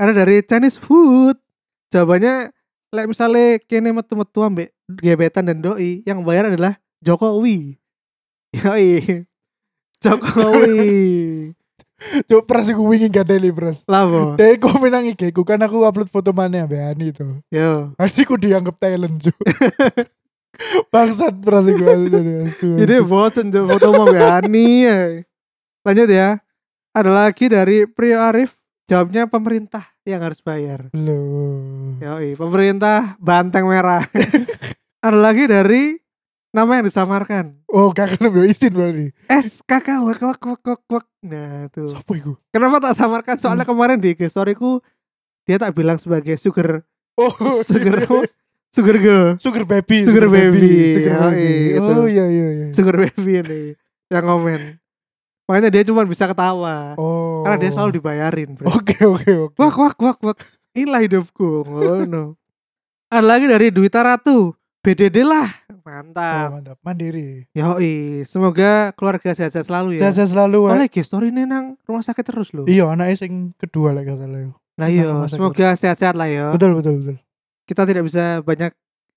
Ada 0.00 0.12
dari 0.24 0.40
Chinese 0.40 0.80
food. 0.80 1.36
Jawabannya 1.92 2.48
lek 2.96 3.06
misalnya 3.12 3.60
kene 3.68 3.92
metu-metu 3.92 4.40
ambek 4.40 4.72
gebetan 4.88 5.44
dan 5.44 5.60
doi, 5.60 6.00
yang 6.08 6.24
bayar 6.24 6.48
adalah 6.48 6.80
Jokowi. 7.04 7.76
Yoi. 8.56 8.88
Jokowi. 10.02 10.88
Coba 12.28 12.42
pras 12.44 12.68
aku 12.68 12.84
wingi 12.88 13.08
gak 13.08 13.28
deli 13.28 13.52
pras. 13.52 13.80
Labo. 13.88 14.36
Dia 14.36 14.56
komen 14.60 14.92
nang 14.92 15.08
IG 15.08 15.32
ku 15.32 15.44
kan 15.44 15.60
aku 15.60 15.80
upload 15.84 16.12
foto 16.12 16.32
mana 16.32 16.64
ambek 16.64 16.92
Ani 16.92 17.08
tuh. 17.12 17.40
Yo. 17.48 17.92
Ani 17.96 18.20
ku 18.24 18.36
dianggap 18.36 18.76
talent 18.76 19.16
cu. 19.16 19.32
Bangsat 20.92 21.34
pras 21.40 21.66
aku. 21.66 21.84
Jadi 22.80 22.94
bosen 23.04 23.52
jo 23.52 23.66
foto 23.68 23.92
sama 23.92 24.06
Gani. 24.12 24.68
ya. 24.84 25.00
Lanjut 25.84 26.08
ya. 26.10 26.28
Ada 26.96 27.10
lagi 27.12 27.46
dari 27.46 27.84
Prio 27.84 28.18
Arif. 28.18 28.56
Jawabnya 28.86 29.26
pemerintah 29.26 29.82
yang 30.06 30.22
harus 30.22 30.38
bayar. 30.38 30.88
Loh. 30.94 31.98
Yoi, 31.98 32.38
pemerintah 32.38 33.18
banteng 33.18 33.66
merah. 33.66 34.06
Ada 35.06 35.18
lagi 35.18 35.50
dari 35.50 35.98
nama 36.54 36.78
yang 36.78 36.86
disamarkan. 36.86 37.58
Oh 37.66 37.90
kakak 37.90 38.22
lebih 38.22 38.46
izin 38.46 38.72
berarti. 38.72 39.06
SKK 39.26 40.06
wak 40.06 40.22
wak 40.22 40.40
wak 40.40 40.62
wak 40.62 40.82
wak. 40.86 41.06
Nah 41.26 41.66
tuh. 41.74 41.90
Siapa 41.90 42.12
itu? 42.14 42.38
Kenapa 42.54 42.78
tak 42.78 42.94
samarkan? 42.96 43.36
Soalnya 43.36 43.66
kemarin 43.66 43.98
di 43.98 44.14
IG 44.14 44.30
storyku 44.30 44.78
dia 45.44 45.58
tak 45.58 45.74
bilang 45.76 45.98
sebagai 45.98 46.34
sugar 46.38 46.82
Oh 47.18 47.32
sugar 47.68 48.06
apa? 48.06 48.24
Sugar 48.70 48.96
girl, 48.96 49.26
Sugar 49.36 49.64
baby. 49.64 49.98
Sugar 50.04 50.26
baby. 50.26 50.70
Sugar 50.94 51.12
Yoi, 51.12 51.32
baby. 51.32 51.54
itu. 51.74 51.92
Oh 51.92 52.06
iya 52.06 52.24
iya 52.26 52.46
iya. 52.50 52.66
sugar 52.70 52.96
baby 52.96 53.32
ini 53.40 53.60
yang 54.08 54.24
komen. 54.24 54.60
Makanya 55.46 55.70
dia 55.70 55.82
cuma 55.86 56.02
bisa 56.02 56.26
ketawa 56.26 56.98
Oh. 56.98 57.46
karena 57.46 57.56
dia 57.56 57.70
selalu 57.70 57.90
dibayarin. 57.98 58.50
Bro. 58.52 58.66
Oke 58.74 58.98
oke 59.00 59.30
oke. 59.46 59.56
Wak 59.56 59.76
wak 59.76 59.96
wak 59.96 60.18
wak. 60.20 60.38
Inilah 60.72 61.00
hidupku. 61.00 61.62
Ngono. 61.62 62.34
Ada 63.06 63.22
lagi 63.22 63.46
dari 63.46 63.70
Duita 63.70 64.02
Ratu. 64.02 64.50
BDD 64.82 65.22
lah. 65.22 65.46
Oh, 65.66 65.82
Mantap. 65.82 66.46
mantap. 66.52 66.78
Mandiri. 66.78 67.46
Yoi, 67.50 68.22
semoga 68.22 68.94
keluarga 68.94 69.34
sehat-sehat 69.34 69.66
selalu 69.66 69.98
ya. 69.98 70.10
Saya 70.10 70.26
selalu. 70.26 70.66
Oleh 70.66 70.86
guys, 70.86 71.06
story 71.06 71.30
ini 71.30 71.42
nang 71.42 71.74
rumah 71.82 72.02
sakit 72.02 72.22
terus 72.22 72.54
loh. 72.54 72.66
Iya 72.66 72.90
anaknya 72.90 73.18
sing 73.18 73.50
kedua 73.54 73.90
lah 73.90 74.02
kata 74.02 74.26
lo. 74.26 74.54
Lah 74.78 74.86
iya, 74.86 75.10
semoga 75.26 75.74
sehat-sehat 75.74 76.14
lah 76.14 76.26
ya. 76.26 76.54
Betul 76.54 76.78
betul 76.78 77.02
betul. 77.02 77.16
Kita 77.66 77.82
tidak 77.82 78.06
bisa 78.06 78.40
banyak 78.46 78.70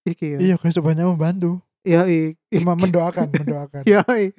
iki 0.10 0.36
ya. 0.36 0.40
Iya 0.42 0.56
kayak 0.58 0.74
sebanyak 0.74 1.06
membantu. 1.06 1.62
Yoi. 1.86 2.36
Cuma 2.52 2.76
mendoakan 2.76 3.30
mendoakan. 3.30 3.82
Yoi. 3.94 4.36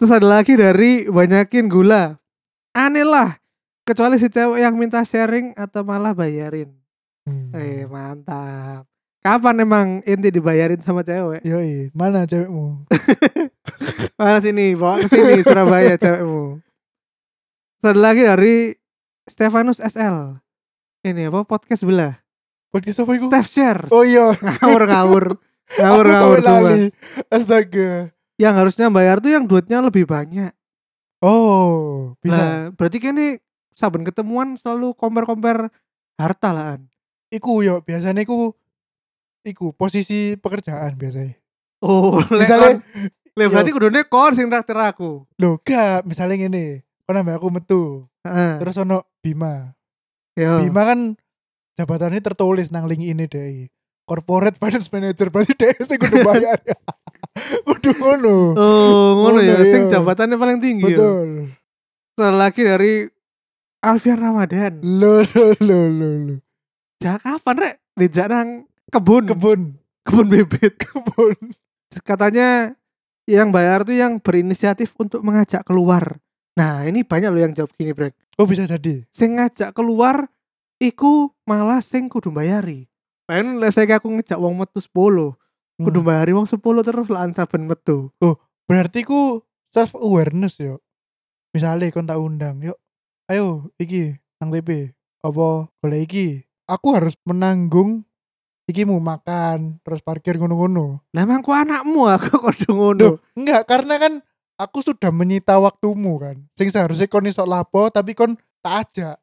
Terus 0.00 0.10
ada 0.10 0.26
lagi 0.26 0.58
dari 0.58 1.06
banyakin 1.06 1.70
gula. 1.70 2.18
Aneh 2.74 3.06
lah. 3.06 3.38
Kecuali 3.84 4.16
si 4.16 4.32
cewek 4.32 4.64
yang 4.64 4.74
minta 4.80 5.04
sharing 5.04 5.52
atau 5.54 5.84
malah 5.84 6.16
bayarin. 6.16 6.72
Hmm. 7.28 7.52
Eh, 7.52 7.84
mantap. 7.84 8.88
Kapan 9.24 9.64
emang 9.64 9.88
inti 10.04 10.28
dibayarin 10.32 10.80
sama 10.80 11.04
cewek? 11.04 11.44
Yoi, 11.44 11.92
mana 11.96 12.28
cewekmu? 12.28 12.84
Mana 14.20 14.38
sini, 14.44 14.76
bawa 14.76 15.00
ke 15.00 15.08
sini 15.08 15.40
Surabaya 15.40 15.96
cewekmu. 16.02 16.60
Terus 17.80 17.92
ada 17.92 18.00
lagi 18.00 18.22
dari 18.24 18.56
Stefanus 19.28 19.80
SL. 19.80 20.40
Ini 21.04 21.28
apa 21.28 21.44
podcast 21.44 21.84
sebelah? 21.84 22.23
Podcast 22.74 23.06
apa 23.06 23.10
itu? 23.14 23.30
Steph 23.30 23.48
Share. 23.54 23.82
Oh 23.94 24.02
iya. 24.02 24.34
Ngawur 24.34 24.82
ngawur. 24.90 25.24
Ngawur 25.78 26.06
ngawur 26.10 26.38
semua. 26.42 26.70
Astaga. 27.30 28.10
Yang 28.34 28.54
harusnya 28.58 28.90
bayar 28.90 29.22
tuh 29.22 29.30
yang 29.30 29.46
duitnya 29.46 29.78
lebih 29.78 30.10
banyak. 30.10 30.50
Oh, 31.22 32.12
bisa. 32.18 32.36
Lah, 32.36 32.54
berarti 32.74 32.98
ini 32.98 33.38
saben 33.78 34.02
ketemuan 34.02 34.58
selalu 34.58 34.90
compare-compare 34.98 35.70
harta 36.18 36.50
lah. 36.50 36.74
An. 36.74 36.90
Iku 37.30 37.62
yo 37.62 37.78
biasanya 37.86 38.26
iku 38.26 38.52
iku 39.46 39.70
posisi 39.70 40.34
pekerjaan 40.34 40.98
biasanya. 40.98 41.38
Oh, 41.78 42.18
Misalnya 42.42 42.82
Lah 43.34 43.46
berarti 43.50 43.70
kudune 43.74 44.02
kon 44.06 44.34
sing 44.34 44.46
traktir 44.46 44.78
aku. 44.78 45.26
lo 45.38 45.62
gak 45.62 46.02
misalnya 46.06 46.42
ngene. 46.42 46.82
Kon 47.06 47.18
ambek 47.22 47.38
aku 47.38 47.48
metu. 47.54 47.82
Heeh. 48.26 48.58
Terus 48.62 48.78
ono 48.82 49.06
Bima. 49.22 49.74
Yo. 50.34 50.62
Bima 50.66 50.82
kan 50.86 51.14
jabatannya 51.74 52.22
tertulis 52.22 52.70
nang 52.70 52.86
link 52.86 53.02
ini 53.02 53.26
deh. 53.26 53.68
Corporate 54.04 54.60
Finance 54.60 54.92
Manager 54.92 55.32
berarti 55.32 55.56
deh 55.56 55.74
sing 55.82 55.96
kudu 55.96 56.20
bayar. 56.22 56.60
kudu 57.68 57.90
ngono. 57.96 58.52
Oh, 58.52 59.08
ngono 59.24 59.40
ya, 59.40 59.58
sing 59.64 59.88
iya. 59.88 59.98
jabatannya 59.98 60.36
paling 60.36 60.58
tinggi 60.60 60.92
ya. 60.92 60.98
Betul. 60.98 61.28
Terus 62.14 62.34
lagi 62.36 62.62
dari 62.62 62.92
Alfian 63.80 64.20
Ramadan. 64.20 64.80
Lo 64.84 65.24
lo 65.24 65.46
lo 65.60 65.80
lo 65.88 66.10
lo. 66.30 66.34
Jak 67.00 67.20
kapan 67.24 67.56
rek? 67.60 67.74
Dijak 67.94 68.26
nang 68.28 68.48
kebun, 68.92 69.24
Kebun. 69.28 69.60
kebun 70.04 70.26
bibit. 70.28 70.74
Kebun. 70.84 71.36
Katanya 72.04 72.74
yang 73.24 73.48
bayar 73.54 73.88
tuh 73.88 73.96
yang 73.96 74.20
berinisiatif 74.20 74.92
untuk 75.00 75.24
mengajak 75.24 75.64
keluar. 75.64 76.20
Nah, 76.54 76.86
ini 76.86 77.02
banyak 77.02 77.30
loh 77.34 77.42
yang 77.42 77.54
jawab 77.56 77.72
gini, 77.74 77.90
Brek. 77.96 78.14
Oh 78.38 78.46
bisa 78.46 78.66
jadi. 78.66 79.02
Sing 79.10 79.38
ngajak 79.38 79.74
keluar 79.74 80.26
iku 80.90 81.32
malah 81.48 81.80
sing 81.80 82.12
kudu 82.12 82.28
bayari. 82.28 82.84
Pen 83.24 83.56
lek 83.56 83.72
saya 83.72 83.96
aku 83.96 84.12
ngejak 84.12 84.36
wong 84.36 84.60
metu 84.60 84.84
10, 84.84 85.32
kudu 85.80 86.00
Hmm. 86.00 86.08
bayari 86.08 86.32
wong 86.36 86.44
10 86.44 86.84
terus 86.84 87.08
lah 87.08 87.24
saben 87.32 87.64
metu. 87.64 88.12
Berarti 88.68 89.04
ku 89.04 89.40
self 89.72 89.96
awareness 89.96 90.60
yo. 90.60 90.80
Misalnya 91.56 91.88
kon 91.94 92.08
tak 92.08 92.20
undang, 92.20 92.60
yuk. 92.60 92.76
Ayo 93.30 93.72
iki 93.80 94.12
nang 94.40 94.52
TP. 94.52 94.92
Apa 95.24 95.72
boleh 95.80 96.00
iki? 96.04 96.44
Aku 96.68 96.92
harus 96.92 97.16
menanggung 97.24 98.04
iki 98.68 98.84
mau 98.84 99.00
makan, 99.00 99.80
terus 99.84 100.00
parkir 100.04 100.36
ngono-ngono. 100.36 101.00
Lah 101.12 101.24
emang 101.24 101.40
ku 101.40 101.52
anakmu 101.52 102.08
aku 102.16 102.40
kudu 102.40 102.70
ngono. 102.76 103.08
Enggak 103.36 103.64
karena 103.64 103.96
kan 103.96 104.12
aku 104.60 104.84
sudah 104.84 105.08
menyita 105.08 105.56
waktumu 105.56 106.20
kan. 106.20 106.36
Sing 106.52 106.68
seharusnya 106.68 107.08
kon 107.08 107.24
iso 107.24 107.44
lapo 107.48 107.88
tapi 107.88 108.12
kon 108.12 108.36
tak 108.60 108.88
ajak. 108.88 109.16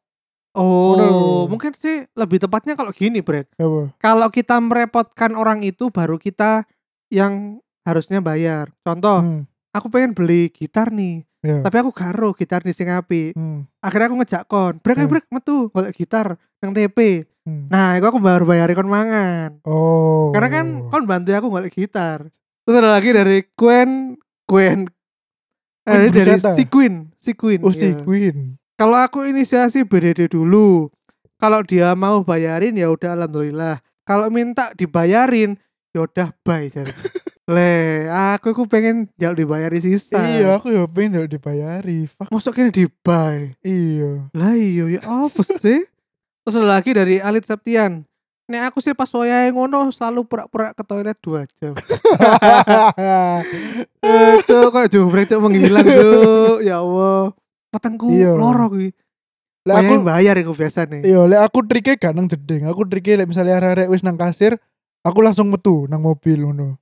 Oh, 0.51 0.99
Ngono. 0.99 1.07
mungkin 1.47 1.71
sih 1.71 2.03
lebih 2.11 2.43
tepatnya 2.43 2.75
kalau 2.75 2.91
gini, 2.91 3.23
Brek. 3.23 3.47
Apa? 3.55 3.95
Kalau 3.95 4.27
kita 4.27 4.59
merepotkan 4.59 5.31
orang 5.39 5.63
itu 5.63 5.87
baru 5.87 6.19
kita 6.19 6.67
yang 7.07 7.63
harusnya 7.87 8.19
bayar. 8.19 8.67
Contoh, 8.83 9.23
Hmm. 9.23 9.41
aku 9.71 9.87
pengen 9.87 10.11
beli 10.11 10.51
gitar 10.51 10.91
nih, 10.91 11.23
Ya. 11.39 11.63
tapi 11.63 11.79
aku 11.79 11.95
karo 11.95 12.35
gitar 12.35 12.67
nih 12.67 12.75
sing 12.75 12.91
apik. 12.91 13.31
Hmm. 13.31 13.63
Akhirnya 13.79 14.11
aku 14.11 14.17
ngejak 14.19 14.43
kon, 14.45 14.75
"Brek, 14.83 14.99
ayo 14.99 15.07
Hmm. 15.07 15.13
brek 15.15 15.25
metu 15.31 15.55
golek 15.71 15.95
gitar 15.95 16.35
nang 16.59 16.75
TP." 16.75 17.23
Hmm. 17.41 17.65
Nah, 17.71 17.95
itu 17.97 18.05
aku 18.05 18.19
baru 18.19 18.43
bayari 18.43 18.75
kon 18.75 18.91
mangan. 18.91 19.63
Oh. 19.65 20.29
Karena 20.35 20.51
kan 20.51 20.65
kon 20.91 21.07
bantu 21.07 21.31
aku 21.31 21.47
golek 21.47 21.73
gitar. 21.73 22.27
Terus 22.61 22.75
ada 22.77 22.91
lagi 22.91 23.09
dari 23.09 23.47
Gwen, 23.55 24.19
Gwen. 24.45 24.85
Eh, 25.81 26.05
Queen 26.05 26.13
dari 26.13 26.37
si 26.53 26.63
Queen, 26.69 26.93
si 27.17 27.31
Queen. 27.33 27.59
Oh 27.65 27.73
si 27.73 27.89
ya. 27.89 27.97
Queen. 28.05 28.60
Kalau 28.81 28.97
aku 28.97 29.29
inisiasi 29.29 29.85
BDD 29.85 30.25
dulu. 30.25 30.89
Kalau 31.37 31.61
dia 31.61 31.93
mau 31.93 32.25
bayarin 32.25 32.73
ya 32.73 32.89
udah 32.89 33.13
alhamdulillah. 33.13 33.77
kalau 34.01 34.33
minta 34.33 34.73
dibayarin 34.73 35.53
ya 35.93 36.09
udah 36.09 36.33
bye 36.41 36.65
jare. 36.65 36.89
Le, 37.53 38.09
aku 38.09 38.57
ku 38.57 38.65
pengen 38.65 39.05
jaluk 39.21 39.45
dibayari 39.45 39.85
sisa. 39.85 40.25
Iya, 40.25 40.57
aku 40.57 40.73
ya 40.73 40.89
pengen 40.89 41.21
jaluk 41.21 41.29
dibayari. 41.29 42.09
Fuck. 42.09 42.33
Masuk 42.33 42.57
kene 42.57 42.73
di 42.73 42.89
buy. 42.89 43.53
Iya. 43.61 44.33
Lah 44.33 44.57
iya 44.57 44.97
ya 44.97 45.01
apa 45.05 45.41
sih? 45.45 45.85
Terus 46.41 46.57
lagi 46.65 46.97
dari 46.97 47.21
Alit 47.21 47.45
Septian. 47.45 48.01
Nek 48.49 48.73
aku 48.73 48.81
sih 48.81 48.97
pas 48.97 49.13
wayahe 49.13 49.53
ngono 49.53 49.93
selalu 49.93 50.25
pura-pura 50.25 50.73
ke 50.73 50.81
toilet 50.81 51.21
dua 51.21 51.45
jam. 51.61 51.77
Itu 54.41 54.57
kok 54.73 54.89
jumbrek 54.89 55.29
tuh 55.29 55.37
menghilang 55.37 55.85
tuh. 55.85 56.65
Ya 56.65 56.81
Allah. 56.81 57.37
Petengku 57.71 58.11
Iya. 58.11 58.35
loro 58.35 58.67
kuwi. 58.67 58.91
Lah 59.61 59.77
aku 59.79 60.01
bayar 60.01 60.35
iku 60.35 60.51
biasa 60.51 60.89
nih. 60.89 61.05
iya, 61.05 61.21
lek 61.23 61.41
aku 61.45 61.61
triknya 61.63 61.93
gak 61.95 62.13
nang 62.17 62.25
jeding. 62.25 62.65
Aku 62.65 62.81
triknya 62.83 63.23
lek 63.23 63.29
misalnya 63.29 63.61
arek-arek 63.61 63.87
wis 63.87 64.01
nang 64.01 64.17
kasir, 64.17 64.57
aku 65.01 65.21
langsung 65.21 65.47
metu 65.47 65.85
nang 65.85 66.01
mobil 66.01 66.41
ngono. 66.41 66.81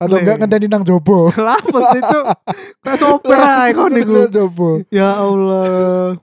Atau 0.00 0.16
enggak 0.16 0.40
ngenteni 0.40 0.70
nang 0.70 0.80
jopo. 0.80 1.28
Lah 1.36 1.58
apa 1.60 1.78
sih 1.92 2.00
itu? 2.00 2.18
Kayak 2.86 2.96
sopir 2.96 3.36
ae 3.36 3.70
kon 3.74 3.92
niku. 3.92 4.30
Jopo. 4.32 4.80
Ya 4.88 5.12
Allah. 5.12 6.16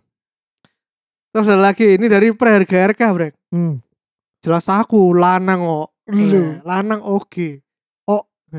Terus 1.29 1.45
ada 1.51 1.61
lagi 1.61 1.99
ini 1.99 2.09
dari 2.09 2.33
Preharga 2.33 2.89
RK, 2.89 3.01
Brek. 3.13 3.33
Hmm. 3.53 3.77
Jelas 4.41 4.65
aku 4.65 5.13
lanang 5.13 5.61
kok. 5.61 5.87
Lanang 6.65 7.03
oke. 7.03 7.61
Oh. 8.07 8.23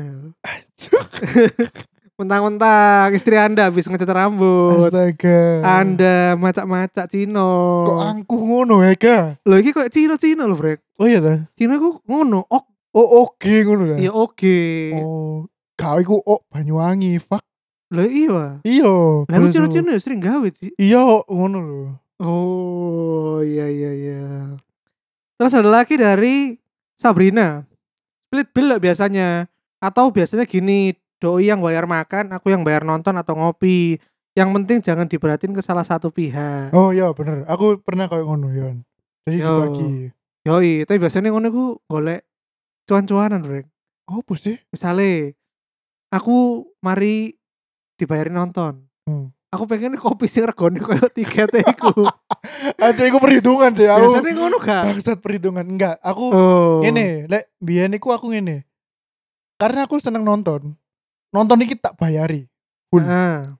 Mentang-mentang 2.19 3.15
istri 3.15 3.39
Anda 3.39 3.71
habis 3.71 3.87
ngecat 3.87 4.11
rambut. 4.11 4.91
Astaga. 4.91 5.63
Anda 5.63 6.35
macak-macak 6.35 7.07
Cino. 7.07 7.87
kok 7.87 7.99
angkuh 8.03 8.41
ngono 8.43 8.83
ya, 8.83 8.91
Kak? 8.99 9.47
Loh 9.47 9.55
iki 9.55 9.71
kok 9.71 9.87
Cino-Cino 9.87 10.43
lho, 10.43 10.59
Brek. 10.59 10.83
Oh 10.99 11.07
iya 11.07 11.23
ta? 11.23 11.47
Cino 11.55 11.79
iku 11.79 12.03
ngono, 12.03 12.43
ok 12.43 12.67
Oh 12.91 13.23
oke 13.23 13.53
ngono 13.63 13.95
ya. 13.95 14.09
ya 14.09 14.11
oke. 14.11 14.59
Oh, 14.99 15.47
kau 15.79 15.95
iku 16.03 16.19
oh 16.19 16.43
Banyuwangi, 16.51 17.23
fuck. 17.23 17.39
Lho 17.87 18.03
iya. 18.03 18.59
Iya. 18.67 19.23
Lah 19.23 19.39
Cino-Cino 19.55 19.87
ya 19.87 19.99
sering 20.03 20.19
gawe 20.19 20.47
sih. 20.51 20.75
Iya, 20.75 21.23
ngono 21.23 21.57
lho. 21.63 21.83
Oh, 22.19 23.39
iya 23.39 23.71
iya 23.71 23.91
iya. 23.95 24.23
Terus 25.39 25.55
ada 25.55 25.71
lagi 25.71 25.95
dari 25.95 26.59
Sabrina. 26.99 27.63
Split 28.27 28.51
bill 28.51 28.75
biasanya. 28.75 29.47
Atau 29.79 30.11
biasanya 30.11 30.43
gini, 30.43 30.91
doi 31.19 31.47
yang 31.47 31.59
bayar 31.59 31.83
makan, 31.83 32.31
aku 32.31 32.49
yang 32.49 32.63
bayar 32.63 32.81
nonton 32.81 33.13
atau 33.13 33.35
ngopi. 33.35 33.99
Yang 34.33 34.49
penting 34.55 34.77
jangan 34.79 35.05
diberatin 35.05 35.51
ke 35.51 35.59
salah 35.59 35.83
satu 35.83 36.09
pihak. 36.09 36.71
Oh 36.71 36.89
iya 36.89 37.11
bener. 37.11 37.43
Aku 37.45 37.79
pernah 37.79 38.07
kayak 38.07 38.23
ngono, 38.23 38.47
Yon. 38.49 38.87
Jadi 39.27 39.37
Yo. 39.37 39.47
dibagi. 39.51 39.93
Yoi, 40.47 40.71
tapi 40.83 40.97
biasanya 40.97 41.29
ngono 41.29 41.47
ku 41.49 41.65
golek 41.85 42.23
cuan-cuanan, 42.87 43.43
Rek. 43.43 43.67
Oh, 44.07 44.23
apa 44.23 44.33
sih? 44.33 44.55
Misale 44.71 45.35
aku 46.07 46.63
mari 46.79 47.35
dibayarin 47.99 48.33
nonton. 48.33 48.87
Hmm. 49.03 49.29
Aku 49.49 49.65
pengen 49.65 49.97
kopi 49.97 50.25
sing 50.25 50.45
regane 50.45 50.79
koyo 50.79 51.09
tiket 51.09 51.51
iku. 51.51 52.05
Ada 52.79 53.01
iku 53.03 53.19
perhitungan 53.19 53.73
sih. 53.73 53.85
Aku 53.85 54.15
Biasanya 54.15 54.31
ngono 54.31 54.57
gak? 54.57 54.83
bangsat 54.87 55.17
perhitungan. 55.19 55.65
Enggak, 55.67 55.97
aku 55.99 56.31
Oh. 56.31 56.79
ngene, 56.79 57.27
lek 57.27 57.51
biyen 57.57 57.91
iku 57.91 58.13
aku 58.13 58.31
ngene. 58.31 58.63
Karena 59.59 59.83
aku 59.83 59.99
seneng 59.99 60.23
nonton. 60.23 60.78
Nonton 61.29 61.61
iki 61.61 61.77
tak 61.77 61.93
bayari. 61.95 62.49
Full. 62.89 63.05
Ah. 63.05 63.59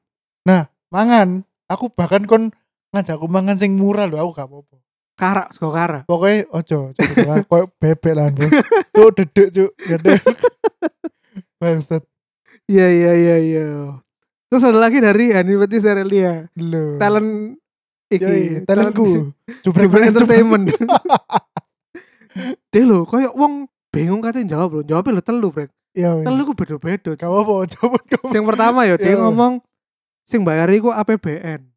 Mangan, 0.89 1.45
aku 1.69 1.93
bahkan 1.93 2.25
kon 2.25 2.49
ngajakku 2.89 3.29
mangan 3.29 3.61
sing 3.61 3.77
murah 3.77 4.09
lho, 4.09 4.17
aku 4.17 4.33
gak 4.33 4.49
apa-apa. 4.49 4.77
Karak, 5.13 5.47
sego 5.53 5.69
karak. 5.69 6.03
Pokoknya 6.09 6.49
ojo, 6.49 6.77
ojo 6.89 7.03
kan 7.13 7.45
koyo 7.45 7.65
bebek 7.77 8.13
lah, 8.17 8.33
Bro. 8.33 8.49
Cuk 8.95 9.09
dedek, 9.13 9.47
cuk. 9.53 9.71
Dedek. 9.77 10.21
Bangsat. 11.61 12.01
Iya 12.65 12.87
iya 12.89 13.11
iya 13.13 13.35
iya. 13.37 13.65
Terus 14.49 14.65
ada 14.65 14.79
lagi 14.81 14.97
dari 14.97 15.29
Hanifati 15.29 15.77
Serelia. 15.77 16.49
Lho. 16.57 16.97
Talent 16.97 17.59
iki, 18.09 18.25
Yoi, 18.25 18.65
talentku. 18.65 19.29
Jubrik 19.63 19.93
Entertainment. 19.93 20.73
Dia 22.73 22.81
lho, 22.81 23.05
koyo 23.05 23.29
wong 23.37 23.69
bingung 23.93 24.25
katanya 24.25 24.57
jawab 24.57 24.81
lho. 24.81 24.81
Jawabnya 24.89 25.19
lho 25.19 25.23
telu, 25.23 25.53
Brek. 25.53 25.69
Iya, 25.99 26.09
wis. 26.15 26.25
Telu 26.25 26.41
ku 26.47 26.53
beda-beda. 26.55 27.11
Gak 27.13 27.27
apa-apa, 27.27 27.55
coba 27.75 27.97
kamu. 27.99 28.27
Yang 28.31 28.45
pertama 28.47 28.79
ya 28.87 28.95
dia 28.95 29.11
Iya. 29.11 29.19
ngomong 29.19 29.53
sing 30.23 30.41
bayar 30.41 30.71
iku 30.71 30.89
APBN. 30.89 31.67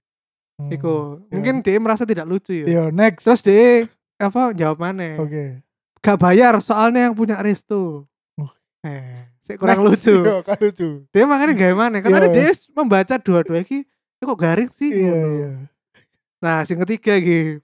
Hmm, 0.60 0.70
Iku. 0.70 1.18
iya. 1.18 1.32
Mungkin 1.34 1.54
dia 1.60 1.78
merasa 1.80 2.04
tidak 2.04 2.28
lucu 2.28 2.54
ya. 2.54 2.66
Iya, 2.68 2.84
next. 2.88 3.26
Terus 3.26 3.42
dia 3.42 3.90
apa 4.16 4.54
jawab 4.54 4.78
mana? 4.78 5.18
Oke. 5.18 5.58
Gak 5.98 6.18
bayar 6.18 6.54
soalnya 6.60 7.10
yang 7.10 7.14
punya 7.14 7.40
restu. 7.40 8.06
Oh. 8.36 8.50
Eh, 8.82 9.26
sih 9.42 9.58
kurang 9.58 9.82
Next. 9.82 10.06
lucu. 10.06 10.16
Iya, 10.22 10.36
kan 10.44 10.56
lucu. 10.60 10.88
Dia 11.10 11.24
makanya 11.26 11.52
gak 11.56 11.74
mana? 11.74 11.96
Karena 11.98 12.28
Iya. 12.30 12.34
dia 12.34 12.50
membaca 12.72 13.14
dua-dua 13.18 13.58
iki 13.60 13.82
ini 13.82 14.22
kok 14.22 14.38
garing 14.38 14.70
sih. 14.70 14.90
Iya, 14.92 15.14
iya. 15.18 15.48
Nah, 16.38 16.62
sing 16.62 16.78
ketiga 16.78 17.18
iki. 17.18 17.58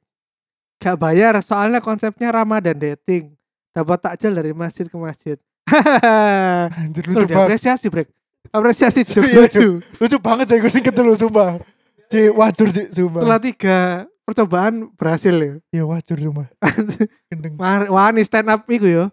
Gak 0.78 0.96
bayar 0.96 1.34
soalnya 1.38 1.78
konsepnya 1.78 2.30
Ramadan 2.30 2.74
dating. 2.74 3.34
Dapat 3.70 3.98
takjil 4.00 4.34
dari 4.34 4.50
masjid 4.50 4.86
ke 4.86 4.96
masjid. 4.98 5.38
Anjir 6.82 7.04
lucu 7.06 7.24
banget. 7.24 7.30
diapresiasi, 7.32 7.86
Brek. 7.92 8.08
Apresiasi 8.48 9.04
Cuk, 9.04 9.24
Iya, 9.28 9.44
lucu. 9.44 9.66
Lucu 10.00 10.16
banget 10.22 10.46
sih 10.48 10.58
gue 10.58 10.70
sing 10.72 10.84
ketelu 10.84 11.12
sumpah. 11.12 11.60
Ci 12.08 12.32
wajur 12.32 12.68
Ci 12.72 12.82
sumpah. 12.96 13.20
Setelah 13.20 13.40
tiga 13.44 13.78
percobaan 14.24 14.88
berhasil 14.96 15.34
ya. 15.36 15.52
Iya 15.68 15.84
wajur 15.84 16.16
sumpah. 16.16 16.46
Gendeng. 17.28 17.60
Wani 17.92 18.24
stand 18.24 18.48
up 18.48 18.64
iku 18.64 18.88
yo. 18.88 19.04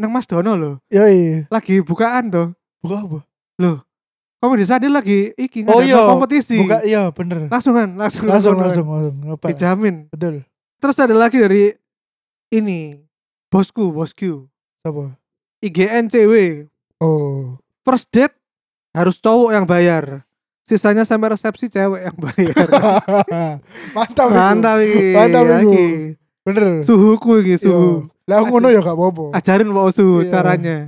Nang 0.00 0.08
Mas 0.08 0.24
Dono 0.24 0.56
loh. 0.56 0.74
Yoi. 0.88 1.44
Lagi 1.52 1.84
bukaan 1.84 2.32
tuh. 2.32 2.48
Buka 2.80 3.04
apa? 3.04 3.20
Komedi 4.40 4.64
Sadil 4.64 4.88
lagi 4.88 5.36
iki 5.36 5.68
Oh 5.68 5.84
iya, 5.84 6.00
kompetisi. 6.08 6.56
Buka 6.64 6.80
iya 6.80 7.12
bener. 7.12 7.52
Langsung 7.52 7.76
Langsung 7.76 8.24
langsung. 8.24 8.56
langsung 8.56 8.86
langsung. 8.88 9.36
Apa? 9.36 9.52
Dijamin. 9.52 10.08
Betul. 10.08 10.48
Terus 10.80 10.96
ada 10.96 11.12
lagi 11.12 11.36
dari 11.36 11.76
ini 12.48 12.96
bosku, 13.52 13.92
bosku. 13.92 14.48
Apa? 14.80 15.19
IGN 15.60 16.08
cewek. 16.08 16.68
Oh. 16.98 17.56
First 17.80 18.08
date 18.10 18.36
harus 18.92 19.16
cowok 19.16 19.52
yang 19.52 19.64
bayar. 19.64 20.24
Sisanya 20.64 21.02
sampai 21.02 21.34
resepsi 21.34 21.66
cewek 21.66 22.06
yang 22.06 22.16
bayar. 22.16 22.66
Mantap. 23.96 24.28
Mantap 24.30 24.78
iki. 24.80 25.06
Mantap 25.12 25.44
ya 25.44 25.56
iku. 25.60 25.70
iki. 25.70 25.88
Bener. 26.40 26.80
Suhuku 26.80 27.32
iki, 27.44 27.54
suhu. 27.60 28.08
Iya. 28.24 28.30
Lah 28.30 28.46
ngono 28.46 28.70
ya 28.70 28.80
gak 28.80 28.94
apa-apa. 28.94 29.24
Ajarin 29.34 29.68
mau 29.68 29.90
suhu 29.90 30.22
Iya. 30.22 30.30
caranya. 30.30 30.78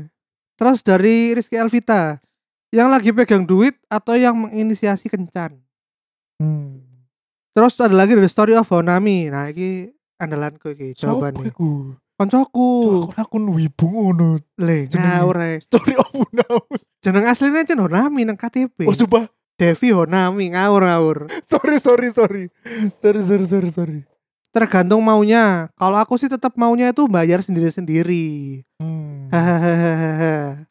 Terus 0.54 0.80
dari 0.80 1.34
Rizky 1.34 1.58
Elvita, 1.58 2.22
yang 2.70 2.86
lagi 2.88 3.10
pegang 3.10 3.42
duit 3.42 3.74
atau 3.90 4.14
yang 4.14 4.32
menginisiasi 4.38 5.10
kencan. 5.10 5.58
Hmm. 6.38 6.80
Terus 7.52 7.76
ada 7.76 7.92
lagi 7.92 8.14
dari 8.14 8.30
Story 8.30 8.54
of 8.54 8.70
Honami. 8.70 9.28
Nah, 9.28 9.50
ini 9.50 9.90
andalanku 10.16 10.72
iki 10.72 10.94
Sopo 10.94 11.20
jawabannya. 11.20 11.50
iku? 11.50 11.98
Koncoku. 12.22 13.10
Aku 13.18 13.18
akun 13.18 13.50
wibu 13.50 13.86
ngono. 13.90 14.38
Le, 14.54 14.86
ngawur 14.86 15.42
ae. 15.42 15.58
Story 15.58 15.98
of 15.98 16.14
now. 16.30 16.62
Jeneng 17.02 17.26
aslinya 17.26 17.66
Chen 17.66 17.82
Honami 17.82 18.22
nang 18.22 18.38
KTP. 18.38 18.86
Oh 18.86 18.94
sumpah. 18.94 19.26
Devi 19.58 19.90
Honami 19.90 20.54
ngawur 20.54 20.86
ngawur. 20.86 21.18
Sorry 21.42 21.82
sorry 21.82 22.14
sorry. 22.14 22.46
Sorry 23.02 23.22
sorry 23.26 23.46
sorry 23.50 23.70
sorry. 23.74 24.00
Tergantung 24.54 25.02
maunya. 25.02 25.66
Kalau 25.74 25.98
aku 25.98 26.14
sih 26.14 26.30
tetap 26.30 26.54
maunya 26.54 26.94
itu 26.94 27.10
bayar 27.10 27.42
sendiri-sendiri. 27.42 28.62
Hmm. 28.78 29.26
Hahaha. 29.34 30.62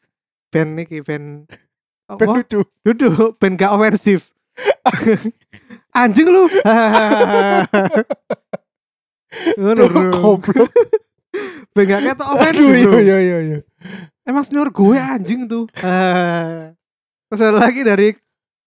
ben 0.52 0.76
iki 0.80 1.04
ben 1.04 1.48
Ben 2.20 2.28
lucu. 2.32 2.64
Duduk 2.80 3.36
ben 3.36 3.60
gak 3.60 3.76
ofensif. 3.76 4.32
Anjing 6.00 6.32
lu. 6.32 6.48
Ngono. 9.60 9.84
Goblok. 10.16 10.72
Ben 11.72 11.88
gak 11.88 12.00
ketok 12.04 12.28
ofensif. 12.36 12.60
Aduh 12.60 12.68
bro. 12.68 13.00
iya 13.00 13.00
iya 13.00 13.18
iya 13.18 13.38
iya. 13.40 13.58
Emang 14.28 14.44
senior 14.44 14.68
gue 14.68 14.98
anjing 15.00 15.48
tuh. 15.48 15.64
Ah. 15.80 16.76
Terus 17.32 17.40
ada 17.48 17.56
lagi 17.64 17.80
dari 17.80 18.12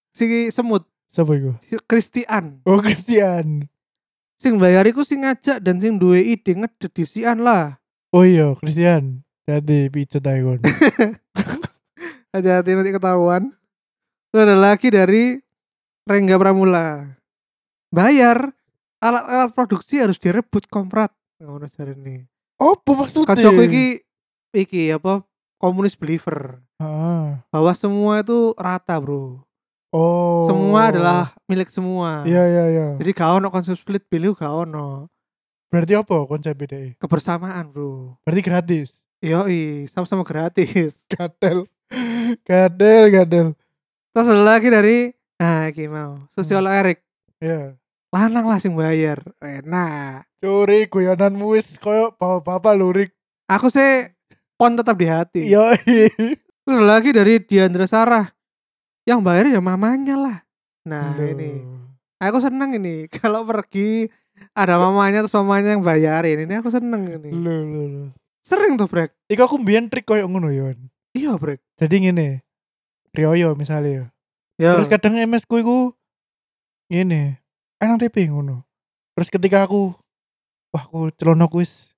si 0.09 0.49
semut, 0.49 0.89
Siapa 1.05 1.37
iku? 1.37 1.53
si 1.61 1.77
Christian. 1.85 2.65
Oh 2.65 2.81
Christian. 2.81 3.69
Sing 4.41 4.57
bayar 4.57 4.89
iku 4.89 5.05
sing 5.05 5.21
ngajak 5.21 5.61
dan 5.61 5.77
sing 5.77 6.01
duwe 6.01 6.19
ide 6.25 6.57
ngedet 6.57 6.91
disian 6.91 7.45
lah. 7.45 7.77
Oh 8.09 8.25
iya 8.25 8.57
Christian. 8.57 9.21
Jadi 9.45 9.93
pijet 9.93 10.25
kon. 10.25 10.57
Hati-hati 12.33 12.71
nanti 12.73 12.91
ketahuan. 12.91 13.53
Terus 14.33 14.41
ada 14.43 14.57
lagi 14.57 14.89
dari 14.91 15.37
Rengga 16.09 16.35
Pramula. 16.41 17.15
Bayar 17.93 18.51
alat-alat 18.99 19.53
produksi 19.55 20.01
harus 20.01 20.17
direbut 20.19 20.67
komprat. 20.67 21.13
Ngono 21.39 21.69
jarene. 21.69 22.27
Apa 22.55 22.89
maksudnya? 22.95 23.27
Kancaku 23.29 23.61
iki 23.67 23.85
iki 24.55 24.81
apa 24.91 25.23
komunis 25.59 25.95
believer 25.95 26.63
Ah. 26.75 27.39
bahwa 27.51 27.71
semua 27.71 28.19
itu 28.19 28.51
rata, 28.59 28.99
Bro. 28.99 29.47
Oh. 29.95 30.43
Semua 30.43 30.91
adalah 30.91 31.31
milik 31.47 31.71
semua. 31.71 32.27
Iya 32.27 32.43
iya 32.43 32.63
iya. 32.67 32.87
Jadi 32.99 33.15
gak 33.15 33.39
ono 33.39 33.47
konsep 33.47 33.79
split 33.79 34.03
bill 34.11 34.35
gak 34.35 34.51
ono. 34.51 35.07
Berarti 35.71 35.95
apa 35.95 36.15
konsep 36.27 36.51
BDE? 36.51 36.95
kebersamaan 36.99 37.71
bro 37.71 38.15
Berarti 38.23 38.41
gratis. 38.43 38.87
Yoi, 39.19 39.87
sama-sama 39.87 40.27
gratis. 40.27 40.99
Gadel. 41.11 41.63
Gadel, 42.43 43.03
gadel. 43.09 43.47
Terus 44.11 44.27
ada 44.27 44.43
lagi 44.43 44.67
dari 44.67 45.11
nah 45.35 45.67
iki 45.67 45.87
mau 45.87 46.23
sosial 46.31 46.63
Erik 46.63 47.03
Ya. 47.39 47.75
Lanang 48.15 48.47
lah 48.47 48.59
sing 48.63 48.71
bayar. 48.79 49.19
Enak. 49.43 50.23
Curi 50.39 50.87
guyonanmu 50.87 51.59
wis 51.59 51.75
koyo 51.75 52.15
bapak-bapak 52.15 52.73
lurik. 52.79 53.09
Aku 53.51 53.67
sih 53.67 54.07
pon 54.55 54.79
tetap 54.79 54.95
di 54.95 55.07
hati. 55.11 55.41
Yo. 55.51 55.67
Lagi 56.89 57.11
dari 57.11 57.43
Diandra 57.43 57.85
Sarah 57.85 58.25
yang 59.05 59.19
bayar 59.21 59.51
ya 59.51 59.59
mamanya 59.59 60.15
lah. 60.15 60.37
Nah 60.87 61.13
ini 61.21 61.61
aku 62.17 62.41
seneng 62.41 62.73
ini 62.79 63.05
kalau 63.19 63.45
pergi 63.45 64.09
ada 64.55 64.79
mamanya 64.79 65.21
terus 65.21 65.35
mamanya 65.37 65.75
yang 65.75 65.83
bayarin 65.83 66.47
ini 66.47 66.53
aku 66.55 66.71
seneng 66.71 67.05
ini. 67.11 67.29
Lho 67.35 67.55
lho 67.67 67.83
lho. 67.85 68.05
Sering 68.41 68.79
tuh 68.79 68.87
brek. 68.87 69.11
Iku 69.27 69.45
aku 69.45 69.59
mbiyen 69.59 69.91
trik 69.91 70.07
koyo 70.07 70.25
ngono 70.25 70.49
yon. 70.49 70.89
Iya 71.11 71.35
brek. 71.35 71.61
Jadi 71.77 72.07
ngene. 72.07 72.41
Rioyo 73.11 73.53
misalnya 73.59 73.91
ya. 73.91 74.05
Ya. 74.55 74.71
Terus 74.79 74.87
kadang 74.87 75.19
MS 75.19 75.45
ku 75.45 75.59
iku 75.59 75.77
ngene. 76.89 77.44
Enang 77.79 77.99
TP 77.99 78.31
ngono. 78.31 78.63
Terus 79.15 79.29
ketika 79.31 79.63
aku 79.63 79.95
wah 80.71 80.83
aku 80.87 81.11
celana 81.15 81.47
ku 81.47 81.59
wis 81.63 81.95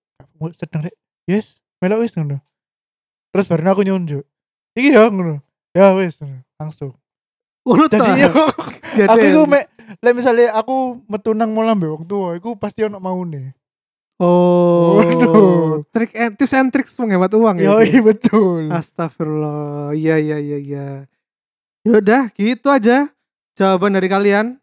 sedang 0.57 0.85
rek. 0.85 0.95
Yes, 1.25 1.61
melok 1.81 2.05
wis 2.05 2.13
ngono. 2.17 2.41
Terus 3.33 3.45
baru 3.49 3.65
aku 3.69 3.83
nyunjuk. 3.85 4.23
Iki 4.77 4.89
ya 4.93 5.09
ngono. 5.09 5.41
Ya 5.73 5.93
wis 5.97 6.17
ngono. 6.21 6.41
langsung. 6.57 6.93
Ngono 7.67 7.85
Jadi 7.91 8.01
ta? 8.01 8.13
yo 8.17 8.31
aku 9.11 9.25
iku 9.27 9.43
mek 9.45 9.65
lek 10.01 10.13
misalnya 10.15 10.55
aku 10.57 11.03
metu 11.05 11.35
nang 11.35 11.53
mola 11.53 11.77
mbek 11.77 11.91
wong 11.91 12.05
tua 12.07 12.35
iku 12.39 12.57
pasti 12.57 12.87
ono 12.87 12.97
maune. 12.97 13.53
Oh, 14.17 14.97
Waduh. 14.97 15.85
trik 15.93 16.09
and, 16.17 16.33
tips 16.33 16.57
and 16.57 16.73
tricks 16.73 16.97
menghemat 16.97 17.29
uang 17.37 17.61
ya. 17.61 17.69
Yo 17.69 17.85
iya 17.85 18.01
betul. 18.01 18.65
Astagfirullah. 18.73 19.93
Iya 19.93 20.17
iya 20.17 20.37
iya 20.41 20.57
iya. 20.57 20.87
Yaudah, 21.85 22.33
gitu 22.33 22.73
aja 22.73 23.13
jawaban 23.53 23.93
dari 23.93 24.09
kalian. 24.09 24.57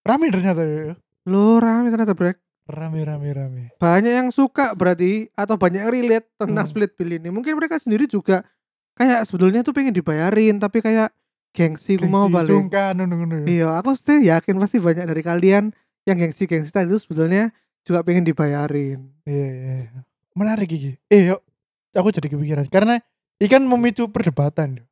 Rame 0.00 0.32
ternyata 0.32 0.62
ya. 0.64 0.96
Lo 1.28 1.60
rame 1.60 1.92
ternyata 1.92 2.16
brek. 2.16 2.40
Rame 2.70 3.02
rame 3.02 3.28
rame. 3.34 3.62
Banyak 3.76 4.12
yang 4.14 4.28
suka 4.30 4.72
berarti 4.78 5.26
atau 5.34 5.58
banyak 5.58 5.82
yang 5.84 5.92
relate 5.92 6.26
tentang 6.38 6.64
Hmm. 6.64 6.70
split 6.70 6.94
bill 6.94 7.18
ini. 7.18 7.28
Mungkin 7.28 7.58
mereka 7.58 7.76
sendiri 7.82 8.06
juga 8.06 8.46
kayak 8.94 9.26
sebetulnya 9.26 9.60
tuh 9.66 9.74
pengen 9.74 9.90
dibayarin 9.92 10.56
tapi 10.62 10.78
kayak 10.78 11.10
gengsi 11.50 11.98
ku 11.98 12.06
mau 12.06 12.30
balik. 12.30 12.54
Sungkan 12.54 12.94
ya. 12.94 13.38
Iya, 13.44 13.68
aku 13.82 13.98
sih 13.98 14.22
yakin 14.30 14.54
pasti 14.56 14.78
banyak 14.78 15.02
dari 15.02 15.22
kalian 15.22 15.74
yang 16.06 16.16
gengsi-gengsi 16.16 16.70
tadi 16.70 16.88
itu 16.88 17.02
sebetulnya 17.02 17.50
juga 17.82 18.06
pengen 18.06 18.22
dibayarin. 18.22 19.02
Iya, 19.26 19.48
iya, 19.50 19.74
iya. 19.90 20.00
Menarik 20.38 20.70
iki. 20.70 20.94
Eh, 21.10 21.26
yuk. 21.26 21.42
Aku 21.90 22.14
jadi 22.14 22.30
kepikiran 22.30 22.70
karena 22.70 23.02
ikan 23.42 23.66
memicu 23.66 24.06
perdebatan. 24.14 24.86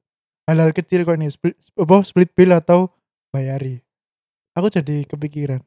Hal-hal 0.50 0.74
kecil 0.74 1.06
kok 1.06 1.14
ini 1.14 1.30
split, 1.30 1.54
split 2.02 2.34
bill 2.34 2.50
atau 2.58 2.90
bayari. 3.30 3.86
Aku 4.58 4.68
jadi 4.68 5.06
kepikiran. 5.06 5.62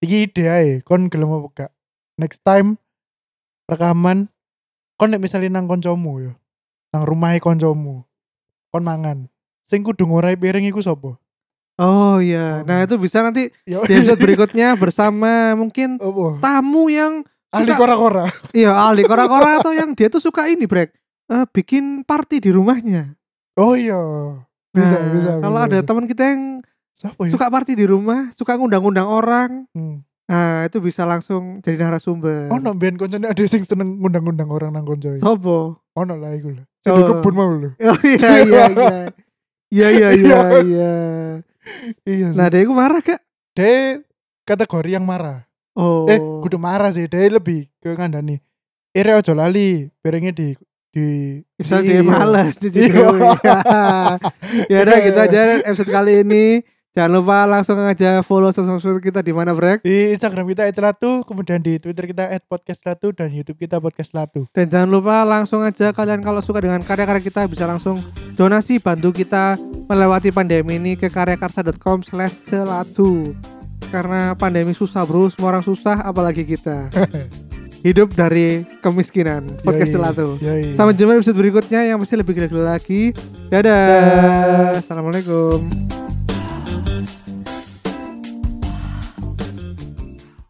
Iki 0.00 0.16
ide 0.24 0.44
ae, 0.48 0.70
kon 0.80 1.12
gelem 1.12 1.28
apa 1.30 1.48
gak? 1.52 1.70
Next 2.16 2.40
time 2.40 2.80
rekaman 3.68 4.32
kon 4.96 5.12
nek 5.12 5.20
misalnya 5.20 5.52
nang 5.52 5.68
koncomu 5.68 6.20
ya. 6.22 6.32
Nang 6.90 7.04
rumahe 7.04 7.36
koncomu. 7.38 8.08
Kon 8.68 8.80
mangan. 8.80 9.28
Sing 9.64 9.84
kudu 9.84 10.04
ngorai 10.04 10.34
piring 10.34 10.64
iku 10.66 10.80
sapa? 10.80 11.20
Oh 11.76 12.20
iya, 12.20 12.60
Oh. 12.60 12.68
nah 12.68 12.84
itu 12.84 12.96
bisa 12.96 13.24
nanti 13.24 13.48
Ya 13.64 13.80
di 13.80 13.96
episode 13.96 14.20
berikutnya 14.20 14.76
bersama 14.76 15.56
mungkin 15.56 15.96
Apa? 15.96 16.36
tamu 16.38 16.92
yang 16.92 17.24
Ahli 17.50 17.72
suka- 17.72 17.80
kora-kora. 17.80 18.28
Iya, 18.52 18.76
ahli 18.76 19.00
kora-kora 19.02 19.58
atau 19.58 19.72
yang 19.72 19.90
dia 19.92 20.06
tuh 20.06 20.20
suka 20.20 20.44
ini, 20.46 20.68
Brek. 20.68 20.92
Eh, 21.26 21.44
bikin 21.50 22.04
party 22.04 22.38
di 22.38 22.52
rumahnya. 22.52 23.16
Oh 23.56 23.72
iya. 23.74 23.96
Bisa, 24.70 24.92
Nah, 24.94 25.08
bisa. 25.10 25.30
Kalau 25.40 25.56
bisa, 25.56 25.66
ada 25.66 25.76
bisa. 25.76 25.86
teman 25.86 26.04
kita 26.04 26.22
yang 26.26 26.42
Siapa 27.00 27.24
ya? 27.24 27.32
suka 27.32 27.48
party 27.48 27.72
di 27.72 27.84
rumah, 27.84 28.28
suka 28.30 28.54
ngundang-undang 28.54 29.08
orang, 29.08 29.64
Hmm. 29.70 30.04
nah 30.26 30.62
itu 30.62 30.78
bisa 30.78 31.02
langsung 31.02 31.58
jadi 31.58 31.80
narasumber. 31.80 32.52
Ono 32.52 32.70
mbiyen 32.70 32.94
koncone 32.94 33.24
ada 33.24 33.40
sing 33.42 33.64
seneng 33.64 33.96
ngundang-undang 33.96 34.46
orang 34.46 34.70
nang 34.70 34.84
konco. 34.84 35.16
Sopo? 35.16 35.80
Ono 35.94 36.14
lah 36.14 36.30
iku 36.30 36.52
lho. 36.52 36.64
Sing 36.78 36.92
Oh. 36.92 36.96
di 36.96 37.04
kebun 37.06 37.34
mau 37.34 37.48
lho. 37.50 37.72
Oh 37.80 37.98
iya 38.02 38.30
iya 38.38 38.62
iya. 38.68 38.90
Iya 39.70 39.88
iya 39.88 40.08
iya 40.20 40.38
iya. 40.60 40.92
Iya. 42.02 42.28
Nah, 42.32 42.46
dia 42.46 42.60
itu 42.60 42.70
marah 42.70 43.00
gak? 43.00 43.20
dia 43.50 44.00
kategori 44.42 44.90
yang 44.90 45.02
marah. 45.02 45.48
Oh. 45.72 46.04
Eh, 46.04 46.20
kudu 46.40 46.56
marah 46.56 46.90
sih. 46.90 47.06
Dia 47.06 47.30
lebih 47.30 47.70
ke 47.78 47.88
ngandani. 47.90 48.44
Ire 48.90 49.14
ojo 49.14 49.32
lali, 49.32 49.88
piringnya 49.98 50.32
di 50.32 50.52
di 50.90 51.06
Misal 51.54 51.80
di- 51.80 51.88
dia 51.88 52.02
malas 52.02 52.58
cuci 52.58 52.76
Iya. 52.82 53.06
ya 54.72 54.78
udah 54.82 54.96
gitu 55.00 55.18
aja 55.18 55.40
episode 55.62 55.88
kali 55.88 56.26
ini. 56.26 56.60
Jangan 56.90 57.22
lupa 57.22 57.46
langsung 57.46 57.78
aja 57.78 58.18
follow 58.18 58.50
sosmed 58.50 58.98
kita 58.98 59.22
di 59.22 59.30
mana 59.30 59.54
Brek. 59.54 59.86
Di 59.86 60.10
Instagram 60.10 60.42
kita 60.50 60.66
@latu, 60.82 61.22
kemudian 61.22 61.62
di 61.62 61.78
Twitter 61.78 62.10
kita 62.10 62.34
@podcastlatu 62.50 63.14
dan 63.14 63.30
YouTube 63.30 63.62
kita 63.62 63.78
podcast 63.78 64.10
latu. 64.10 64.50
Dan 64.50 64.66
jangan 64.66 64.90
lupa 64.90 65.22
langsung 65.22 65.62
aja 65.62 65.94
kalian 65.94 66.18
kalau 66.18 66.42
suka 66.42 66.58
dengan 66.58 66.82
karya-karya 66.82 67.22
kita 67.22 67.46
bisa 67.46 67.70
langsung 67.70 68.02
donasi 68.34 68.82
bantu 68.82 69.14
kita 69.14 69.54
melewati 69.86 70.34
pandemi 70.34 70.82
ini 70.82 70.98
ke 70.98 71.06
karyakarsa.com 71.06 72.02
slash 72.02 72.42
celatu. 72.50 73.38
Karena 73.94 74.34
pandemi 74.34 74.74
susah 74.74 75.06
bro, 75.06 75.30
semua 75.30 75.54
orang 75.54 75.62
susah 75.62 76.02
apalagi 76.02 76.42
kita. 76.42 76.90
Hidup 77.86 78.18
dari 78.18 78.66
kemiskinan. 78.82 79.62
Podcast 79.62 79.94
celatu. 79.94 80.42
Sampai 80.74 80.98
jumpa 80.98 81.14
di 81.14 81.18
episode 81.22 81.38
berikutnya 81.38 81.86
yang 81.86 82.02
pasti 82.02 82.18
lebih 82.18 82.34
gila-gila 82.34 82.74
lagi. 82.74 83.14
Dadah. 83.46 83.62
Dah. 83.62 84.82
Assalamualaikum. 84.82 86.19